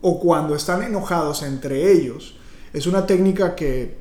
o 0.02 0.20
cuando 0.20 0.54
están 0.54 0.82
enojados 0.82 1.42
entre 1.42 1.90
ellos. 1.92 2.36
Es 2.74 2.86
una 2.86 3.06
técnica 3.06 3.54
que, 3.54 3.96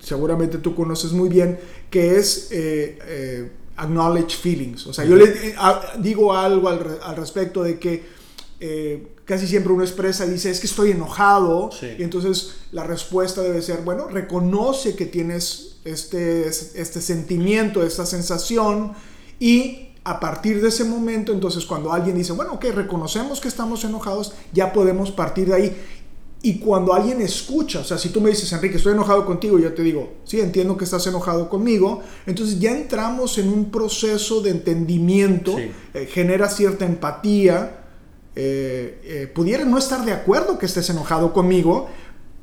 seguramente 0.00 0.58
tú 0.58 0.74
conoces 0.74 1.12
muy 1.12 1.28
bien, 1.28 1.58
que 1.90 2.16
es 2.16 2.48
eh, 2.50 2.98
eh, 3.06 3.52
acknowledge 3.76 4.36
feelings. 4.36 4.86
O 4.88 4.92
sea, 4.92 5.04
yo 5.04 5.14
le 5.14 5.54
digo 5.98 6.34
algo 6.34 6.68
al, 6.68 7.16
respecto 7.16 7.62
de 7.62 7.78
que 7.78 8.24
casi 9.24 9.46
siempre 9.46 9.72
uno 9.72 9.84
expresa 9.84 10.26
y 10.26 10.30
dice, 10.30 10.50
es 10.50 10.58
que 10.58 10.66
estoy 10.66 10.90
enojado. 10.90 11.70
Y 11.98 12.02
entonces 12.02 12.56
la 12.72 12.82
respuesta 12.82 13.42
debe 13.42 13.62
ser, 13.62 13.82
bueno, 13.82 14.08
reconoce 14.08 14.96
que 14.96 15.06
tienes 15.06 15.73
este, 15.84 16.48
este 16.48 17.00
sentimiento, 17.00 17.82
esta 17.82 18.06
sensación 18.06 18.92
y 19.38 19.90
a 20.04 20.20
partir 20.20 20.60
de 20.60 20.68
ese 20.68 20.84
momento, 20.84 21.32
entonces 21.32 21.64
cuando 21.64 21.92
alguien 21.92 22.16
dice, 22.16 22.32
bueno, 22.32 22.52
ok, 22.54 22.66
reconocemos 22.74 23.40
que 23.40 23.48
estamos 23.48 23.84
enojados, 23.84 24.34
ya 24.52 24.72
podemos 24.72 25.10
partir 25.10 25.48
de 25.48 25.54
ahí. 25.54 25.76
Y 26.42 26.58
cuando 26.58 26.92
alguien 26.92 27.22
escucha, 27.22 27.80
o 27.80 27.84
sea, 27.84 27.96
si 27.96 28.10
tú 28.10 28.20
me 28.20 28.28
dices, 28.28 28.52
Enrique, 28.52 28.76
estoy 28.76 28.92
enojado 28.92 29.24
contigo, 29.24 29.58
yo 29.58 29.72
te 29.72 29.82
digo, 29.82 30.12
sí, 30.24 30.40
entiendo 30.40 30.76
que 30.76 30.84
estás 30.84 31.06
enojado 31.06 31.48
conmigo, 31.48 32.02
entonces 32.26 32.60
ya 32.60 32.72
entramos 32.72 33.38
en 33.38 33.48
un 33.48 33.70
proceso 33.70 34.42
de 34.42 34.50
entendimiento, 34.50 35.56
eh, 35.58 36.06
genera 36.12 36.50
cierta 36.50 36.84
empatía, 36.84 37.84
eh, 38.36 39.00
eh, 39.04 39.32
pudiera 39.34 39.64
no 39.64 39.78
estar 39.78 40.04
de 40.04 40.12
acuerdo 40.12 40.58
que 40.58 40.66
estés 40.66 40.90
enojado 40.90 41.32
conmigo, 41.32 41.88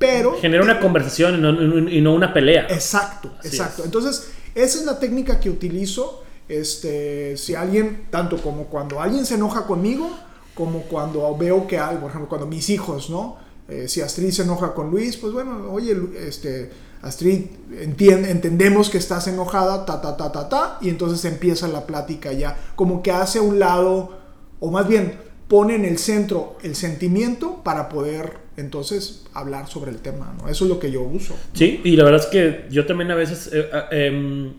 pero... 0.02 0.36
Genera 0.42 0.64
una 0.64 0.80
conversación 0.80 1.88
y 1.90 2.02
no, 2.02 2.14
una 2.14 2.34
pelea. 2.34 2.66
Exacto, 2.70 3.32
exacto. 3.44 3.84
Entonces, 3.86 4.32
esa 4.56 4.80
es 4.80 4.86
la 4.86 5.00
técnica 5.00 5.40
que 5.40 5.50
utilizo 5.50 6.24
este, 6.50 7.38
si 7.38 7.54
alguien, 7.54 8.08
tanto 8.10 8.42
como 8.42 8.66
cuando 8.66 9.00
alguien 9.00 9.28
se 9.28 9.36
enoja 9.36 9.68
conmigo, 9.68 10.10
como 10.56 10.82
cuando 10.82 11.38
veo 11.38 11.68
que 11.68 11.78
algo, 11.78 12.02
por 12.02 12.10
ejemplo, 12.10 12.28
cuando 12.28 12.48
mis 12.48 12.70
hijos, 12.72 13.12
¿no? 13.12 13.38
Eh, 13.70 13.88
si 13.88 14.02
Astrid 14.02 14.32
se 14.32 14.42
enoja 14.42 14.74
con 14.74 14.90
Luis, 14.90 15.18
pues 15.18 15.34
bueno, 15.34 15.72
oye, 15.72 15.96
este, 16.28 16.72
Astrid, 17.04 17.46
entendemos 17.72 18.90
que 18.90 18.98
estás 18.98 19.28
enojada, 19.28 19.86
ta, 19.86 20.02
ta, 20.02 20.18
ta, 20.18 20.32
ta, 20.32 20.50
ta, 20.50 20.78
y 20.82 20.90
entonces 20.90 21.24
empieza 21.26 21.68
la 21.68 21.86
plática 21.86 22.34
ya, 22.34 22.58
como 22.76 23.04
que 23.04 23.12
hace 23.12 23.40
un 23.40 23.60
lado, 23.60 24.18
o 24.60 24.72
más 24.72 24.88
bien, 24.88 25.20
pone 25.48 25.76
en 25.76 25.86
el 25.86 26.00
centro 26.00 26.58
el 26.64 26.76
sentimiento 26.76 27.62
para 27.64 27.88
poder 27.88 28.40
entonces 28.62 29.26
hablar 29.34 29.68
sobre 29.68 29.92
el 29.92 29.98
tema, 29.98 30.34
¿no? 30.38 30.48
Eso 30.48 30.66
es 30.66 30.70
lo 30.70 30.80
que 30.80 30.92
yo 30.92 31.02
uso. 31.02 31.36
Sí, 31.54 31.82
y 31.84 31.96
la 31.96 32.04
verdad 32.04 32.22
es 32.22 32.28
que 32.28 32.66
yo 32.70 32.86
también 32.86 33.12
a 33.12 33.16
veces... 33.16 33.50
Eh, 33.52 33.70
eh, 33.92 34.52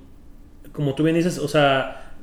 como 0.72 0.94
tú 0.94 1.02
bien 1.02 1.16
dices, 1.16 1.38
o 1.38 1.48
sea, 1.48 2.14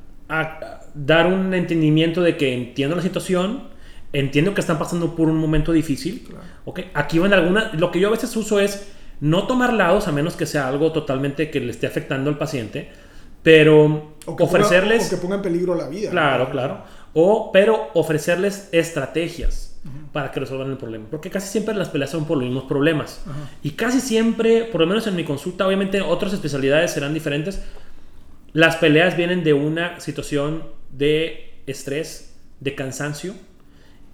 dar 0.94 1.26
un 1.26 1.54
entendimiento 1.54 2.20
de 2.20 2.36
que 2.36 2.52
entiendo 2.52 2.96
la 2.96 3.02
situación, 3.02 3.68
entiendo 4.12 4.54
que 4.54 4.60
están 4.60 4.78
pasando 4.78 5.14
por 5.14 5.28
un 5.28 5.36
momento 5.36 5.72
difícil. 5.72 6.28
Okay, 6.64 6.90
aquí 6.94 7.18
van 7.18 7.32
algunas. 7.32 7.74
Lo 7.74 7.90
que 7.90 8.00
yo 8.00 8.08
a 8.08 8.10
veces 8.10 8.36
uso 8.36 8.60
es 8.60 8.88
no 9.20 9.46
tomar 9.46 9.72
lados 9.72 10.08
a 10.08 10.12
menos 10.12 10.34
que 10.34 10.46
sea 10.46 10.68
algo 10.68 10.92
totalmente 10.92 11.50
que 11.50 11.60
le 11.60 11.70
esté 11.70 11.86
afectando 11.86 12.30
al 12.30 12.38
paciente, 12.38 12.90
pero 13.42 14.14
ofrecerles. 14.26 15.06
o 15.06 15.10
que 15.10 15.16
ponga 15.16 15.36
en 15.36 15.42
peligro 15.42 15.74
la 15.74 15.88
vida. 15.88 16.10
Claro, 16.10 16.50
claro. 16.50 16.82
O, 17.14 17.50
pero 17.52 17.88
ofrecerles 17.94 18.68
estrategias. 18.72 19.69
Para 20.12 20.30
que 20.30 20.40
resuelvan 20.40 20.70
el 20.70 20.76
problema. 20.76 21.06
Porque 21.10 21.30
casi 21.30 21.48
siempre 21.48 21.74
las 21.74 21.88
peleas 21.88 22.10
son 22.10 22.26
por 22.26 22.36
los 22.36 22.44
mismos 22.44 22.64
problemas. 22.64 23.24
Y 23.62 23.70
casi 23.70 24.00
siempre, 24.00 24.64
por 24.64 24.82
lo 24.82 24.86
menos 24.86 25.06
en 25.06 25.16
mi 25.16 25.24
consulta, 25.24 25.66
obviamente 25.66 26.02
otras 26.02 26.32
especialidades 26.32 26.92
serán 26.92 27.14
diferentes, 27.14 27.62
las 28.52 28.76
peleas 28.76 29.16
vienen 29.16 29.44
de 29.44 29.54
una 29.54 30.00
situación 30.00 30.64
de 30.90 31.62
estrés, 31.66 32.36
de 32.58 32.74
cansancio 32.74 33.34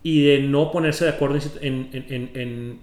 y 0.02 0.24
de 0.24 0.40
no 0.40 0.70
ponerse 0.70 1.04
de 1.04 1.10
acuerdo 1.10 1.38
en, 1.60 2.80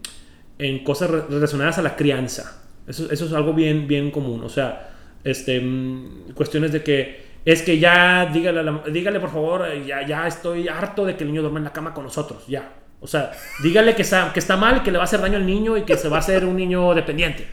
cosas 0.84 1.10
relacionadas 1.10 1.78
a 1.78 1.82
la 1.84 1.96
crianza. 1.96 2.64
Eso, 2.88 3.10
es 3.12 3.34
algo 3.34 3.54
bien, 3.54 3.88
bien 3.88 4.12
común. 4.12 4.44
O 4.44 4.50
sea, 4.50 4.94
este, 5.24 5.62
mm, 5.62 6.34
cuestiones 6.34 6.74
de 6.74 6.84
que 6.84 7.33
es 7.46 7.62
que 7.62 7.80
ya 7.80 8.26
dígale, 8.28 8.64
dígale 8.92 9.20
por 9.20 9.32
favor, 9.32 9.66
ya, 9.86 10.06
ya 10.06 10.28
estoy 10.28 10.68
harto 10.68 11.06
de 11.06 11.18
que 11.18 11.24
el 11.24 11.32
niño 11.32 11.42
duerma 11.42 11.60
en 11.60 11.66
la 11.66 11.74
cama 11.74 11.94
con 11.94 12.06
nosotros, 12.06 12.48
ya. 12.48 12.72
O 13.02 13.08
sea, 13.08 13.32
dígale 13.62 13.96
que 13.96 14.02
está, 14.02 14.32
que 14.32 14.40
está 14.40 14.56
mal, 14.56 14.82
que 14.82 14.92
le 14.92 14.98
va 14.98 15.04
a 15.04 15.06
hacer 15.06 15.20
daño 15.20 15.36
al 15.36 15.46
niño 15.46 15.76
y 15.76 15.84
que 15.84 15.98
se 15.98 16.08
va 16.08 16.18
a 16.18 16.20
hacer 16.20 16.46
un 16.46 16.56
niño 16.56 16.94
dependiente. 16.94 17.46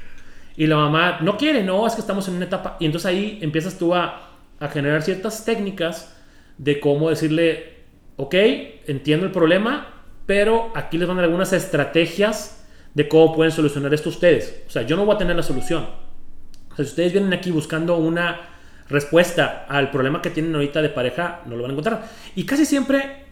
Y 0.56 0.68
la 0.68 0.76
mamá 0.76 1.18
no 1.22 1.36
quiere, 1.36 1.64
no, 1.64 1.86
es 1.86 1.94
que 1.94 2.00
estamos 2.00 2.28
en 2.28 2.36
una 2.36 2.44
etapa. 2.44 2.76
Y 2.78 2.86
entonces 2.86 3.06
ahí 3.06 3.38
empiezas 3.42 3.76
tú 3.76 3.94
a, 3.94 4.30
a 4.60 4.68
generar 4.68 5.02
ciertas 5.02 5.44
técnicas 5.44 6.16
de 6.56 6.78
cómo 6.78 7.10
decirle, 7.10 7.78
ok, 8.16 8.34
entiendo 8.86 9.26
el 9.26 9.32
problema, 9.32 9.88
pero 10.26 10.70
aquí 10.76 10.98
les 10.98 11.08
van 11.08 11.16
a 11.16 11.22
dar 11.22 11.24
algunas 11.24 11.52
estrategias 11.52 12.64
de 12.94 13.08
cómo 13.08 13.34
pueden 13.34 13.50
solucionar 13.50 13.92
esto 13.92 14.10
ustedes. 14.10 14.62
O 14.68 14.70
sea, 14.70 14.82
yo 14.82 14.96
no 14.96 15.04
voy 15.04 15.16
a 15.16 15.18
tener 15.18 15.34
la 15.34 15.42
solución. 15.42 15.88
O 16.70 16.76
sea, 16.76 16.84
si 16.84 16.90
ustedes 16.90 17.12
vienen 17.12 17.32
aquí 17.32 17.50
buscando 17.50 17.96
una 17.96 18.50
respuesta 18.90 19.66
al 19.68 19.90
problema 19.90 20.20
que 20.20 20.30
tienen 20.30 20.54
ahorita 20.54 20.82
de 20.82 20.90
pareja, 20.90 21.42
no 21.46 21.56
lo 21.56 21.62
van 21.62 21.70
a 21.70 21.72
encontrar. 21.72 22.10
Y 22.34 22.44
casi 22.44 22.66
siempre 22.66 23.24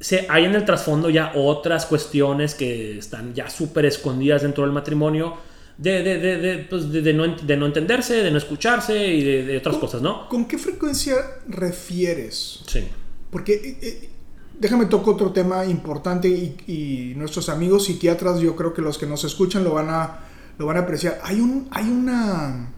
se, 0.00 0.26
hay 0.28 0.44
en 0.44 0.54
el 0.54 0.64
trasfondo 0.64 1.08
ya 1.08 1.32
otras 1.34 1.86
cuestiones 1.86 2.54
que 2.54 2.98
están 2.98 3.34
ya 3.34 3.48
súper 3.48 3.86
escondidas 3.86 4.42
dentro 4.42 4.64
del 4.64 4.72
matrimonio. 4.72 5.54
De, 5.76 6.04
de, 6.04 6.18
de, 6.20 6.38
de, 6.38 6.58
pues 6.70 6.92
de, 6.92 7.02
de 7.02 7.12
no, 7.12 7.26
de 7.26 7.56
no 7.56 7.66
entenderse, 7.66 8.22
de 8.22 8.30
no 8.30 8.38
escucharse 8.38 9.08
y 9.08 9.24
de, 9.24 9.56
otras 9.58 9.76
cosas, 9.78 10.02
¿no? 10.02 10.28
¿Con 10.28 10.46
qué 10.46 10.56
frecuencia 10.56 11.16
refieres? 11.48 12.60
Sí. 12.68 12.84
Porque 13.28 13.54
eh, 13.54 13.78
eh, 13.82 14.10
déjame 14.58 14.86
toco 14.86 15.12
otro 15.12 15.32
tema 15.32 15.64
importante 15.64 16.28
y, 16.28 16.56
y, 16.68 17.14
nuestros 17.16 17.48
amigos 17.48 17.86
psiquiatras, 17.86 18.38
yo 18.38 18.54
creo 18.54 18.72
que 18.72 18.82
los 18.82 18.98
que 18.98 19.06
nos 19.06 19.24
escuchan 19.24 19.64
lo 19.64 19.74
van 19.74 19.90
a, 19.90 20.20
lo 20.58 20.66
van 20.66 20.76
a 20.76 20.80
apreciar. 20.80 21.20
Hay 21.24 21.40
un, 21.40 21.66
hay 21.72 21.88
una, 21.88 22.72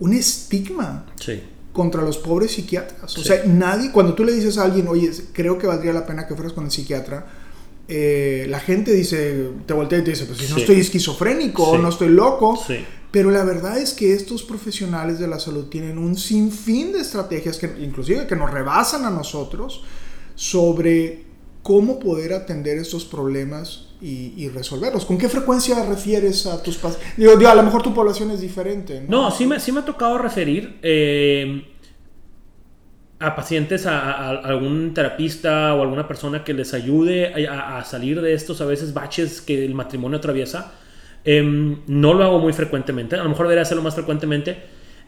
un 0.00 0.12
estigma 0.14 1.06
Sí. 1.20 1.40
contra 1.72 2.02
los 2.02 2.18
pobres 2.18 2.52
psiquiatras. 2.52 3.16
O 3.16 3.20
Sí. 3.22 3.28
sea, 3.28 3.42
nadie, 3.46 3.90
cuando 3.92 4.14
tú 4.14 4.24
le 4.24 4.32
dices 4.32 4.58
a 4.58 4.64
alguien, 4.64 4.88
oye, 4.88 5.10
creo 5.32 5.58
que 5.58 5.66
valdría 5.66 5.92
la 5.92 6.06
pena 6.06 6.26
que 6.26 6.34
fueras 6.34 6.52
con 6.52 6.64
el 6.64 6.70
psiquiatra, 6.70 7.26
eh, 7.88 8.46
la 8.48 8.58
gente 8.60 8.92
dice, 8.92 9.50
te 9.66 9.72
voltea 9.74 9.98
y 10.00 10.04
te 10.04 10.10
dice, 10.10 10.24
pues 10.24 10.38
si 10.38 10.48
no 10.48 10.56
Sí. 10.56 10.62
estoy 10.62 10.80
esquizofrénico, 10.80 11.78
no 11.78 11.88
estoy 11.88 12.08
loco. 12.08 12.58
Pero 13.12 13.30
la 13.30 13.44
verdad 13.44 13.78
es 13.78 13.92
que 13.94 14.12
estos 14.12 14.42
profesionales 14.42 15.18
de 15.18 15.28
la 15.28 15.38
salud 15.38 15.66
tienen 15.66 15.96
un 15.96 16.16
sinfín 16.16 16.92
de 16.92 17.00
estrategias 17.00 17.56
que 17.56 17.70
inclusive 17.80 18.26
que 18.26 18.36
nos 18.36 18.50
rebasan 18.50 19.04
a 19.04 19.10
nosotros 19.10 19.82
sobre 20.34 21.25
cómo 21.66 21.98
poder 21.98 22.32
atender 22.32 22.78
estos 22.78 23.04
problemas 23.04 23.88
y, 24.00 24.48
resolverlos. 24.50 25.04
¿Con 25.04 25.18
qué 25.18 25.28
frecuencia 25.28 25.84
refieres 25.84 26.46
a 26.46 26.62
tus 26.62 26.76
pacientes? 26.76 27.16
Digo, 27.16 27.32
a 27.48 27.54
lo 27.56 27.62
mejor 27.64 27.82
tu 27.82 27.92
población 27.92 28.30
es 28.30 28.40
diferente. 28.40 29.04
No, 29.08 29.32
sí 29.32 29.46
me, 29.46 29.58
sí 29.58 29.72
me 29.72 29.80
ha 29.80 29.84
tocado 29.84 30.16
referir 30.16 30.78
eh, 30.80 31.66
a 33.18 33.34
pacientes, 33.34 33.84
a, 33.84 34.28
algún 34.28 34.94
terapista 34.94 35.74
o 35.74 35.82
alguna 35.82 36.06
persona 36.06 36.44
que 36.44 36.54
les 36.54 36.72
ayude 36.72 37.48
a, 37.48 37.82
salir 37.84 38.20
de 38.20 38.32
estos 38.32 38.60
a 38.60 38.64
veces 38.64 38.94
baches 38.94 39.40
que 39.40 39.64
el 39.64 39.74
matrimonio 39.74 40.18
atraviesa. 40.18 40.72
Em, 41.24 41.78
no 41.88 42.14
lo 42.14 42.22
hago 42.22 42.38
muy 42.38 42.52
frecuentemente, 42.52 43.16
a 43.16 43.24
lo 43.24 43.28
mejor 43.28 43.46
debería 43.46 43.62
hacerlo 43.62 43.82
más 43.82 43.96
frecuentemente. 43.96 44.56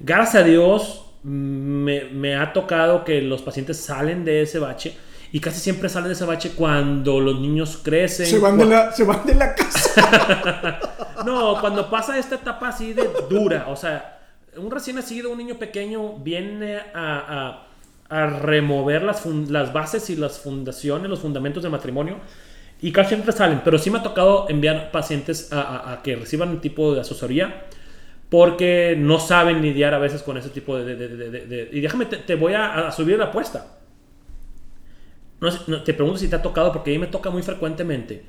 Gracias 0.00 0.42
a 0.42 0.44
Dios 0.44 1.04
me, 1.22 2.06
me 2.06 2.34
ha 2.34 2.52
tocado 2.52 3.04
que 3.04 3.22
los 3.22 3.42
pacientes 3.42 3.76
salen 3.76 4.24
de 4.24 4.42
ese 4.42 4.58
bache 4.58 4.96
y 5.32 5.40
casi 5.40 5.60
siempre 5.60 5.88
salen 5.88 6.08
de 6.08 6.14
ese 6.14 6.24
bache 6.24 6.52
cuando 6.56 7.20
los 7.20 7.40
niños 7.40 7.80
crecen. 7.82 8.26
se, 8.26 8.38
van 8.38 8.56
de 8.56 8.64
la, 8.64 8.92
se 8.92 9.04
van 9.04 9.26
de 9.26 9.34
la 9.34 9.54
casa. 9.54 10.78
no, 11.26 11.60
cuando 11.60 11.90
pasa 11.90 12.18
esta 12.18 12.36
etapa 12.36 12.68
así 12.68 12.92
de 12.94 13.08
dura, 13.28 13.66
o 13.68 13.76
sea, 13.76 14.20
un 14.56 14.70
recién 14.70 14.96
nacido, 14.96 15.30
un 15.30 15.38
niño 15.38 15.56
pequeño, 15.56 16.14
viene 16.18 16.76
a, 16.78 16.84
a- 16.94 17.64
a 18.10 18.26
remover 18.26 19.02
las, 19.02 19.26
las 19.26 19.70
bases 19.74 20.08
y 20.08 20.16
las 20.16 20.38
fundaciones, 20.38 21.10
los 21.10 21.20
fundamentos 21.20 21.62
del 21.62 21.70
matrimonio, 21.72 22.16
y 22.80 22.90
casi 22.90 23.10
siempre 23.10 23.32
salen, 23.32 23.60
pero 23.62 23.76
sí 23.78 23.90
me 23.90 23.98
ha 23.98 24.02
tocado 24.02 24.46
enviar 24.48 24.90
pacientes 24.90 25.52
a, 25.52 25.92
a- 25.92 26.02
que 26.02 26.16
reciban 26.16 26.48
un 26.48 26.60
tipo 26.62 26.94
de 26.94 27.02
asesoría, 27.02 27.66
porque 28.30 28.94
no 28.98 29.20
saben 29.20 29.60
lidiar 29.62 29.92
a 29.94 29.98
veces 29.98 30.22
con 30.22 30.36
ese 30.38 30.48
tipo 30.50 30.76
de... 30.78 30.96
de- 30.96 31.08
de- 31.08 31.30
de- 31.30 31.46
de- 31.46 31.68
y 31.72 31.80
déjame, 31.80 32.06
te, 32.06 32.16
te 32.16 32.34
voy 32.34 32.54
a, 32.54 32.88
a 32.88 32.92
subir 32.92 33.18
la 33.18 33.26
apuesta. 33.26 33.66
No 35.40 35.48
no, 35.68 35.82
te 35.82 35.94
pregunto 35.94 36.18
si 36.18 36.28
te 36.28 36.36
ha 36.36 36.42
tocado, 36.42 36.72
porque 36.72 36.90
a 36.90 36.92
mí 36.94 36.98
me 36.98 37.06
toca 37.06 37.30
muy 37.30 37.42
frecuentemente 37.42 38.24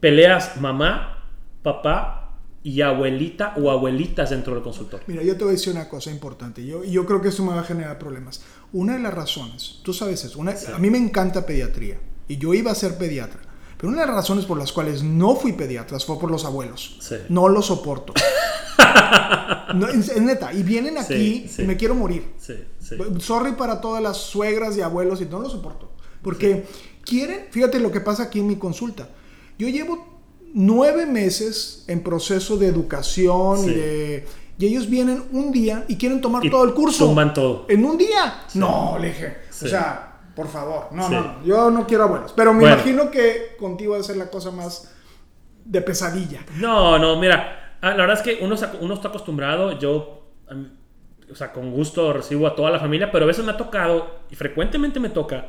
peleas 0.00 0.60
mamá, 0.60 1.24
papá 1.62 2.38
y 2.62 2.80
abuelita 2.82 3.54
o 3.56 3.70
abuelitas 3.70 4.30
dentro 4.30 4.54
del 4.54 4.62
consultorio. 4.62 5.04
Mira, 5.08 5.22
yo 5.22 5.36
te 5.36 5.44
voy 5.44 5.52
a 5.52 5.56
decir 5.56 5.72
una 5.72 5.88
cosa 5.88 6.10
importante. 6.10 6.64
Yo, 6.64 6.84
yo 6.84 7.04
creo 7.06 7.20
que 7.20 7.28
esto 7.28 7.42
me 7.42 7.52
va 7.54 7.60
a 7.60 7.64
generar 7.64 7.98
problemas. 7.98 8.42
Una 8.72 8.92
de 8.94 9.00
las 9.00 9.14
razones, 9.14 9.80
tú 9.82 9.92
sabes 9.92 10.24
eso, 10.24 10.38
una- 10.38 10.54
a 10.74 10.78
mí 10.78 10.90
me 10.90 10.98
encanta 10.98 11.46
pediatría 11.46 11.98
y 12.28 12.36
yo 12.36 12.54
iba 12.54 12.70
a 12.70 12.74
ser 12.74 12.96
pediatra. 12.96 13.40
Pero 13.76 13.92
una 13.92 14.00
de 14.02 14.06
las 14.08 14.16
razones 14.16 14.44
por 14.44 14.58
las 14.58 14.72
cuales 14.72 15.02
no 15.04 15.36
fui 15.36 15.52
pediatra 15.52 15.98
fue 16.00 16.18
por 16.18 16.30
los 16.30 16.44
abuelos. 16.44 16.96
Sí. 17.00 17.14
No 17.28 17.48
los 17.48 17.66
soporto. 17.66 18.12
No, 19.74 19.86
en, 19.88 20.02
en 20.16 20.24
neta, 20.26 20.52
y 20.52 20.62
vienen 20.62 20.96
aquí 20.96 21.46
sí. 21.48 21.62
y 21.62 21.66
me 21.66 21.76
quiero 21.76 21.94
morir. 21.94 22.32
Sí, 22.38 22.54
sí. 22.88 22.96
Sorry 23.20 23.52
para 23.52 23.80
todas 23.80 24.02
las 24.02 24.16
suegras 24.16 24.76
y 24.76 24.80
abuelos 24.80 25.20
y 25.20 25.26
no 25.26 25.40
lo 25.40 25.48
soporto. 25.48 25.90
Porque 26.22 26.66
quieren, 27.04 27.46
fíjate 27.50 27.78
lo 27.80 27.90
que 27.92 28.00
pasa 28.00 28.24
aquí 28.24 28.40
en 28.40 28.46
mi 28.48 28.56
consulta. 28.56 29.08
Yo 29.58 29.68
llevo 29.68 30.18
nueve 30.54 31.06
meses 31.06 31.84
en 31.88 32.02
proceso 32.02 32.56
de 32.56 32.66
educación 32.68 33.64
Sí. 33.64 33.70
y 33.70 33.74
de... 33.74 34.26
Y 34.60 34.66
ellos 34.66 34.90
vienen 34.90 35.22
un 35.30 35.52
día 35.52 35.84
y 35.86 35.96
quieren 35.96 36.20
tomar 36.20 36.44
Y 36.44 36.50
todo 36.50 36.64
el 36.64 36.74
curso. 36.74 37.06
tumban 37.06 37.32
todo. 37.32 37.64
¿En 37.68 37.84
un 37.84 37.96
día? 37.96 38.42
No, 38.54 38.96
le 38.98 39.08
dije. 39.08 39.36
Sí. 39.50 39.66
O 39.66 39.68
sea, 39.68 40.18
por 40.34 40.48
favor. 40.48 40.88
No, 40.90 41.06
Sí. 41.06 41.14
no, 41.14 41.20
no. 41.22 41.44
Yo 41.44 41.70
no 41.70 41.86
quiero 41.86 42.04
abuelos. 42.04 42.32
Pero 42.34 42.52
me 42.52 42.60
Bueno. 42.60 42.74
imagino 42.74 43.08
que 43.10 43.54
contigo 43.58 43.92
va 43.92 44.00
a 44.00 44.02
ser 44.02 44.16
la 44.16 44.28
cosa 44.30 44.50
más 44.50 44.92
de 45.64 45.80
pesadilla. 45.80 46.44
No, 46.56 46.98
no, 46.98 47.20
mira, 47.20 47.76
ah, 47.80 47.90
la 47.90 47.96
verdad 47.98 48.16
es 48.16 48.22
que 48.22 48.44
uno, 48.44 48.56
uno 48.80 48.94
está 48.94 49.08
acostumbrado, 49.08 49.78
yo, 49.78 50.24
o 51.30 51.34
sea, 51.34 51.52
con 51.52 51.70
gusto 51.70 52.12
recibo 52.12 52.46
a 52.46 52.54
toda 52.54 52.70
la 52.70 52.78
familia, 52.78 53.10
pero 53.10 53.24
a 53.24 53.28
veces 53.28 53.44
me 53.44 53.52
ha 53.52 53.56
tocado, 53.56 54.20
y 54.30 54.34
frecuentemente 54.34 55.00
me 55.00 55.10
toca, 55.10 55.48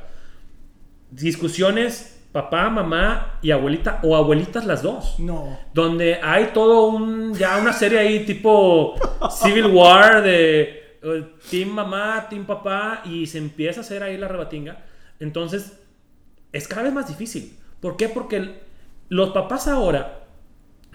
discusiones 1.11 2.19
papá, 2.31 2.69
mamá 2.69 3.39
y 3.41 3.51
abuelita, 3.51 3.99
o 4.03 4.15
abuelitas 4.15 4.65
las 4.65 4.83
dos. 4.83 5.19
No. 5.19 5.57
donde 5.73 6.19
hay 6.21 6.47
todo 6.53 6.87
un 6.87 7.33
ya 7.33 7.57
una 7.57 7.73
serie 7.73 7.99
ahí 7.99 8.25
tipo 8.25 8.95
Civil 9.29 9.67
War 9.67 10.21
de 10.21 10.97
eh, 11.01 11.25
team 11.49 11.69
mamá, 11.69 12.27
team 12.29 12.45
papá 12.45 13.01
y 13.05 13.25
se 13.25 13.37
empieza 13.37 13.79
a 13.79 13.83
hacer 13.83 14.03
ahí 14.03 14.17
la 14.17 14.27
rebatinga. 14.27 14.83
Entonces 15.19 15.79
es 16.51 16.67
cada 16.67 16.83
vez 16.83 16.93
más 16.93 17.07
difícil. 17.07 17.57
¿Por 17.79 17.97
qué? 17.97 18.09
Porque 18.09 18.61
los 19.09 19.29
papás 19.29 19.67
ahora, 19.67 20.25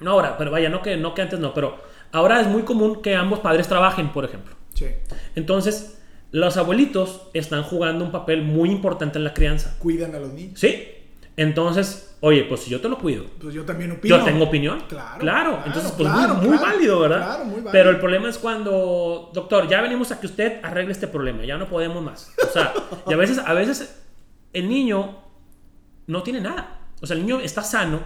no 0.01 0.13
ahora, 0.13 0.37
pero 0.37 0.51
vaya, 0.51 0.69
no 0.69 0.83
que 0.83 0.97
no 0.97 1.15
que 1.15 1.23
antes 1.23 1.41
no, 1.41 1.55
pero 1.55 1.79
ahora 2.13 2.41
es 2.41 2.47
muy 2.47 2.63
común 2.63 3.03
que 3.03 3.17
ambos 3.17 3.41
padres 3.41 3.67
trabajen, 3.67 4.11
por 4.11 4.25
ejemplo. 4.25 4.55
Sí. 4.75 4.87
Entonces, 5.35 5.99
los 6.31 6.57
abuelitos 6.57 7.29
están 7.33 7.63
jugando 7.63 8.05
un 8.05 8.11
papel 8.13 8.43
muy 8.43 8.71
importante 8.71 9.19
en 9.19 9.25
la 9.25 9.33
crianza. 9.35 9.77
Cuidan 9.79 10.15
a 10.15 10.19
los 10.19 10.33
niños. 10.33 10.59
¿Sí? 10.61 10.89
Entonces, 11.37 12.17
oye, 12.21 12.45
pues 12.45 12.61
si 12.61 12.71
yo 12.71 12.81
te 12.81 12.89
lo 12.89 12.97
cuido, 12.99 13.25
Pues 13.41 13.53
yo 13.55 13.65
también 13.65 13.91
opino. 13.91 14.17
yo 14.19 14.25
tengo 14.25 14.45
opinión. 14.45 14.85
Claro, 14.89 15.19
Claro. 15.19 15.51
claro, 15.51 15.63
Entonces, 15.67 15.93
pues 15.97 16.09
claro, 16.09 16.35
muy, 16.35 16.49
muy 16.49 16.59
claro. 16.59 16.73
válido, 16.73 17.01
¿verdad? 17.01 17.17
Claro, 17.25 17.45
muy 17.45 17.55
válido. 17.57 17.73
Pero 17.73 17.91
el 17.91 17.99
problema 17.99 18.29
es 18.29 18.39
cuando, 18.39 19.31
doctor, 19.35 19.69
ya 19.69 19.81
venimos 19.81 20.13
a 20.13 20.21
que 20.21 20.27
usted 20.27 20.61
arregle 20.63 20.93
este 20.93 21.09
problema, 21.09 21.45
ya 21.45 21.57
no 21.57 21.69
podemos 21.69 22.03
más. 22.03 22.33
O 22.49 22.53
sea, 22.53 22.73
y 23.09 23.13
a 23.13 23.17
veces, 23.17 23.39
a 23.39 23.53
veces 23.53 24.01
el 24.53 24.69
niño 24.69 25.19
no 26.07 26.23
tiene 26.23 26.41
nada. 26.41 26.81
O 27.03 27.07
sea, 27.07 27.17
el 27.17 27.23
niño 27.27 27.41
está 27.41 27.63
sano 27.63 28.01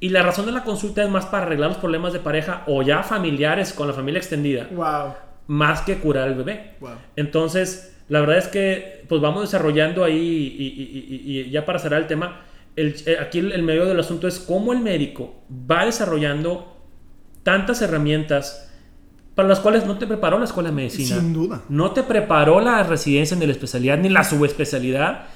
y 0.00 0.08
la 0.08 0.22
razón 0.22 0.46
de 0.46 0.52
la 0.52 0.64
consulta 0.64 1.02
es 1.04 1.10
más 1.10 1.26
para 1.26 1.44
arreglar 1.44 1.68
los 1.68 1.78
problemas 1.78 2.14
de 2.14 2.20
pareja 2.20 2.62
o 2.66 2.80
ya 2.80 3.02
familiares 3.02 3.74
con 3.74 3.86
la 3.88 3.92
familia 3.92 4.18
extendida, 4.18 4.66
Wow. 4.72 5.14
Más 5.50 5.80
que 5.82 5.96
curar 5.98 6.28
al 6.28 6.34
bebé. 6.36 6.74
Wow. 6.80 6.90
Entonces, 7.16 7.96
la 8.08 8.20
verdad 8.20 8.38
es 8.38 8.46
que 8.46 9.04
pues 9.08 9.20
vamos 9.20 9.42
desarrollando 9.42 10.04
ahí 10.04 10.16
y, 10.16 10.62
y- 10.64 11.32
y- 11.36 11.40
y 11.40 11.50
ya 11.50 11.66
para 11.66 11.78
cerrar 11.80 12.00
el 12.00 12.06
tema, 12.06 12.42
el- 12.76 12.94
eh, 13.06 13.16
aquí 13.20 13.40
el, 13.40 13.50
el 13.50 13.62
medio 13.64 13.84
del 13.84 13.98
asunto 13.98 14.28
es 14.28 14.38
cómo 14.38 14.72
el 14.72 14.78
médico 14.78 15.42
va 15.50 15.84
desarrollando 15.86 16.76
tantas 17.42 17.82
herramientas 17.82 18.70
para 19.34 19.48
las 19.48 19.58
cuales 19.60 19.86
no 19.86 19.98
te 19.98 20.06
preparó 20.06 20.38
la 20.38 20.44
escuela 20.44 20.68
de 20.68 20.74
medicina. 20.76 21.16
Sin 21.18 21.32
duda. 21.32 21.62
No 21.68 21.90
te 21.92 22.02
preparó 22.04 22.60
la 22.60 22.82
residencia 22.84 23.34
en 23.34 23.40
la 23.44 23.50
especialidad 23.52 23.98
ni 23.98 24.08
la 24.08 24.22
subespecialidad 24.22 25.26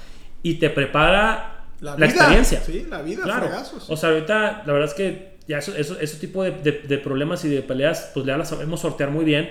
y 0.42 0.55
te 0.55 0.70
prepara 0.70 1.66
La 1.81 1.92
la, 1.92 1.96
vida. 1.96 2.07
experiencia. 2.07 2.61
Sí, 2.61 2.87
la 2.88 3.03
vida, 3.03 3.22
Claro. 3.24 3.48
O 3.88 3.96
sea, 3.96 4.11
ahorita 4.11 4.62
la 4.66 4.72
verdad 4.72 4.88
es 4.88 4.94
que 4.94 5.35
ya 5.48 5.59
eso, 5.59 5.74
eso- 5.77 5.98
ese 6.00 6.18
tipo 6.18 6.42
de, 6.44 6.50
de- 6.53 6.83
de 6.87 6.98
problemas 6.98 7.44
y 7.44 7.48
de 7.48 7.62
peleas, 7.62 8.11
pues 8.14 8.24
ya 8.27 8.37
las 8.37 8.48
sabemos 8.50 8.81
sortear 8.81 9.11
muy 9.11 9.24
bien. 9.24 9.48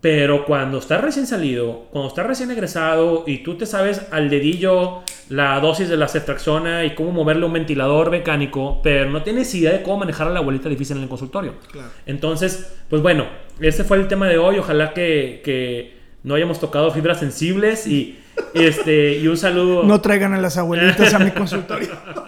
Pero 0.00 0.44
cuando 0.44 0.78
estás 0.78 1.00
recién 1.00 1.26
salido, 1.26 1.86
cuando 1.90 2.08
estás 2.08 2.26
recién 2.26 2.50
egresado 2.52 3.24
y 3.26 3.38
tú 3.38 3.56
te 3.56 3.66
sabes 3.66 4.02
al 4.12 4.30
dedillo 4.30 5.00
la 5.28 5.58
dosis 5.58 5.88
de 5.88 5.96
la 5.96 6.06
ceftraxona 6.06 6.84
y 6.84 6.94
cómo 6.94 7.10
moverle 7.10 7.46
un 7.46 7.52
ventilador 7.52 8.10
mecánico, 8.10 8.80
pero 8.82 9.10
no 9.10 9.24
tienes 9.24 9.52
idea 9.56 9.72
de 9.72 9.82
cómo 9.82 9.98
manejar 9.98 10.28
a 10.28 10.30
la 10.30 10.38
abuelita 10.38 10.68
difícil 10.68 10.98
en 10.98 11.02
el 11.02 11.08
consultorio. 11.08 11.54
Claro. 11.72 11.88
Entonces, 12.06 12.76
pues 12.88 13.02
bueno, 13.02 13.26
este 13.58 13.82
fue 13.82 13.96
el 13.96 14.06
tema 14.06 14.28
de 14.28 14.38
hoy. 14.38 14.58
Ojalá 14.58 14.94
que, 14.94 15.42
que 15.44 15.98
no 16.22 16.36
hayamos 16.36 16.60
tocado 16.60 16.92
fibras 16.92 17.18
sensibles 17.18 17.86
y, 17.88 18.20
Este, 18.54 19.18
y 19.18 19.26
un 19.26 19.36
saludo. 19.36 19.82
No 19.82 20.00
traigan 20.00 20.32
a 20.34 20.40
las 20.40 20.56
abuelitas 20.56 21.12
a 21.14 21.18
mi 21.18 21.30
consultorio. 21.30 21.90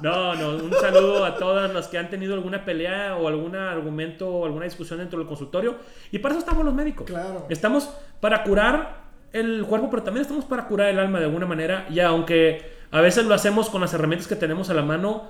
No, 0.00 0.34
no, 0.34 0.64
un 0.64 0.72
saludo 0.74 1.24
a 1.24 1.36
todas 1.36 1.72
las 1.72 1.88
que 1.88 1.98
han 1.98 2.10
tenido 2.10 2.34
alguna 2.34 2.64
pelea 2.64 3.16
o 3.16 3.28
algún 3.28 3.56
argumento 3.56 4.28
o 4.28 4.46
alguna 4.46 4.64
discusión 4.64 4.98
dentro 4.98 5.18
del 5.18 5.28
consultorio. 5.28 5.76
Y 6.10 6.18
para 6.18 6.34
eso 6.34 6.40
estamos 6.40 6.64
los 6.64 6.74
médicos. 6.74 7.06
Claro. 7.06 7.46
Estamos 7.48 7.90
para 8.20 8.42
curar 8.44 9.08
el 9.32 9.64
cuerpo, 9.66 9.90
pero 9.90 10.02
también 10.02 10.22
estamos 10.22 10.44
para 10.44 10.66
curar 10.66 10.88
el 10.88 10.98
alma 10.98 11.18
de 11.18 11.26
alguna 11.26 11.46
manera. 11.46 11.86
Y 11.90 12.00
aunque 12.00 12.72
a 12.90 13.00
veces 13.00 13.26
lo 13.26 13.34
hacemos 13.34 13.70
con 13.70 13.80
las 13.80 13.92
herramientas 13.94 14.28
que 14.28 14.36
tenemos 14.36 14.70
a 14.70 14.74
la 14.74 14.82
mano, 14.82 15.28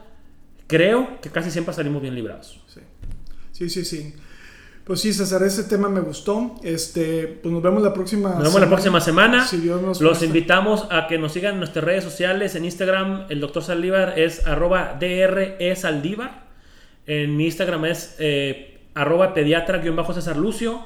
creo 0.66 1.20
que 1.20 1.30
casi 1.30 1.50
siempre 1.50 1.74
salimos 1.74 2.02
bien 2.02 2.14
librados. 2.14 2.60
Sí, 2.68 2.80
sí, 3.52 3.68
sí. 3.68 3.84
sí. 3.84 4.14
Pues 4.88 5.00
sí, 5.00 5.12
César, 5.12 5.42
ese 5.42 5.64
tema 5.64 5.90
me 5.90 6.00
gustó. 6.00 6.56
Este, 6.62 7.38
pues 7.42 7.52
nos 7.52 7.62
vemos 7.62 7.82
la 7.82 7.92
próxima 7.92 8.30
Nos 8.30 8.44
vemos 8.44 8.58
la 8.58 8.68
próxima 8.68 9.02
semana. 9.02 9.46
Si 9.46 9.58
Dios 9.58 9.82
nos 9.82 10.00
Los 10.00 10.22
invitamos 10.22 10.86
a 10.90 11.06
que 11.08 11.18
nos 11.18 11.32
sigan 11.32 11.52
en 11.52 11.58
nuestras 11.58 11.84
redes 11.84 12.02
sociales. 12.02 12.54
En 12.54 12.64
Instagram, 12.64 13.26
el 13.28 13.38
doctor 13.38 13.62
Saldívar 13.62 14.18
es 14.18 14.46
arroba 14.46 14.96
DRE 14.98 15.76
Saldívar. 15.76 16.48
En 17.06 17.36
mi 17.36 17.44
Instagram 17.44 17.84
es 17.84 18.16
eh, 18.18 18.80
arroba 18.94 19.34
pediatra-césar 19.34 20.38
Lucio. 20.38 20.82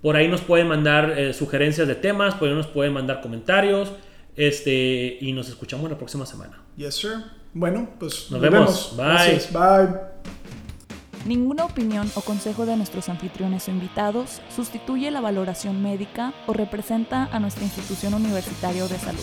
Por 0.00 0.16
ahí 0.16 0.28
nos 0.28 0.40
pueden 0.40 0.68
mandar 0.68 1.12
eh, 1.18 1.34
sugerencias 1.34 1.86
de 1.86 1.94
temas, 1.94 2.34
por 2.34 2.48
ahí 2.48 2.54
nos 2.54 2.68
pueden 2.68 2.94
mandar 2.94 3.20
comentarios. 3.20 3.92
Este, 4.34 5.18
y 5.20 5.30
nos 5.34 5.50
escuchamos 5.50 5.90
la 5.90 5.98
próxima 5.98 6.24
semana. 6.24 6.58
Yes, 6.78 6.94
sir. 6.94 7.12
Bueno, 7.52 7.90
pues 7.98 8.30
Nos 8.30 8.40
vemos. 8.40 8.94
Bye. 8.96 9.04
Gracias. 9.04 9.52
Bye. 9.52 10.11
Ninguna 11.24 11.64
opinión 11.64 12.10
o 12.16 12.20
consejo 12.20 12.66
de 12.66 12.76
nuestros 12.76 13.08
anfitriones 13.08 13.68
o 13.68 13.70
invitados 13.70 14.40
sustituye 14.54 15.10
la 15.12 15.20
valoración 15.20 15.80
médica 15.80 16.32
o 16.48 16.52
representa 16.52 17.28
a 17.32 17.38
nuestra 17.38 17.62
institución 17.62 18.14
universitaria 18.14 18.86
de 18.88 18.98
salud. 18.98 19.22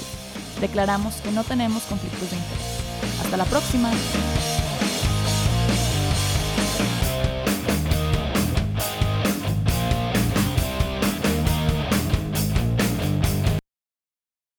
Declaramos 0.62 1.15
que 1.15 1.31
no 1.31 1.43
tenemos 1.43 1.83
conflictos 1.83 2.31
de 2.31 2.38
interés. 2.38 3.21
Hasta 3.21 3.38
la 3.38 3.45
próxima. 3.45 3.91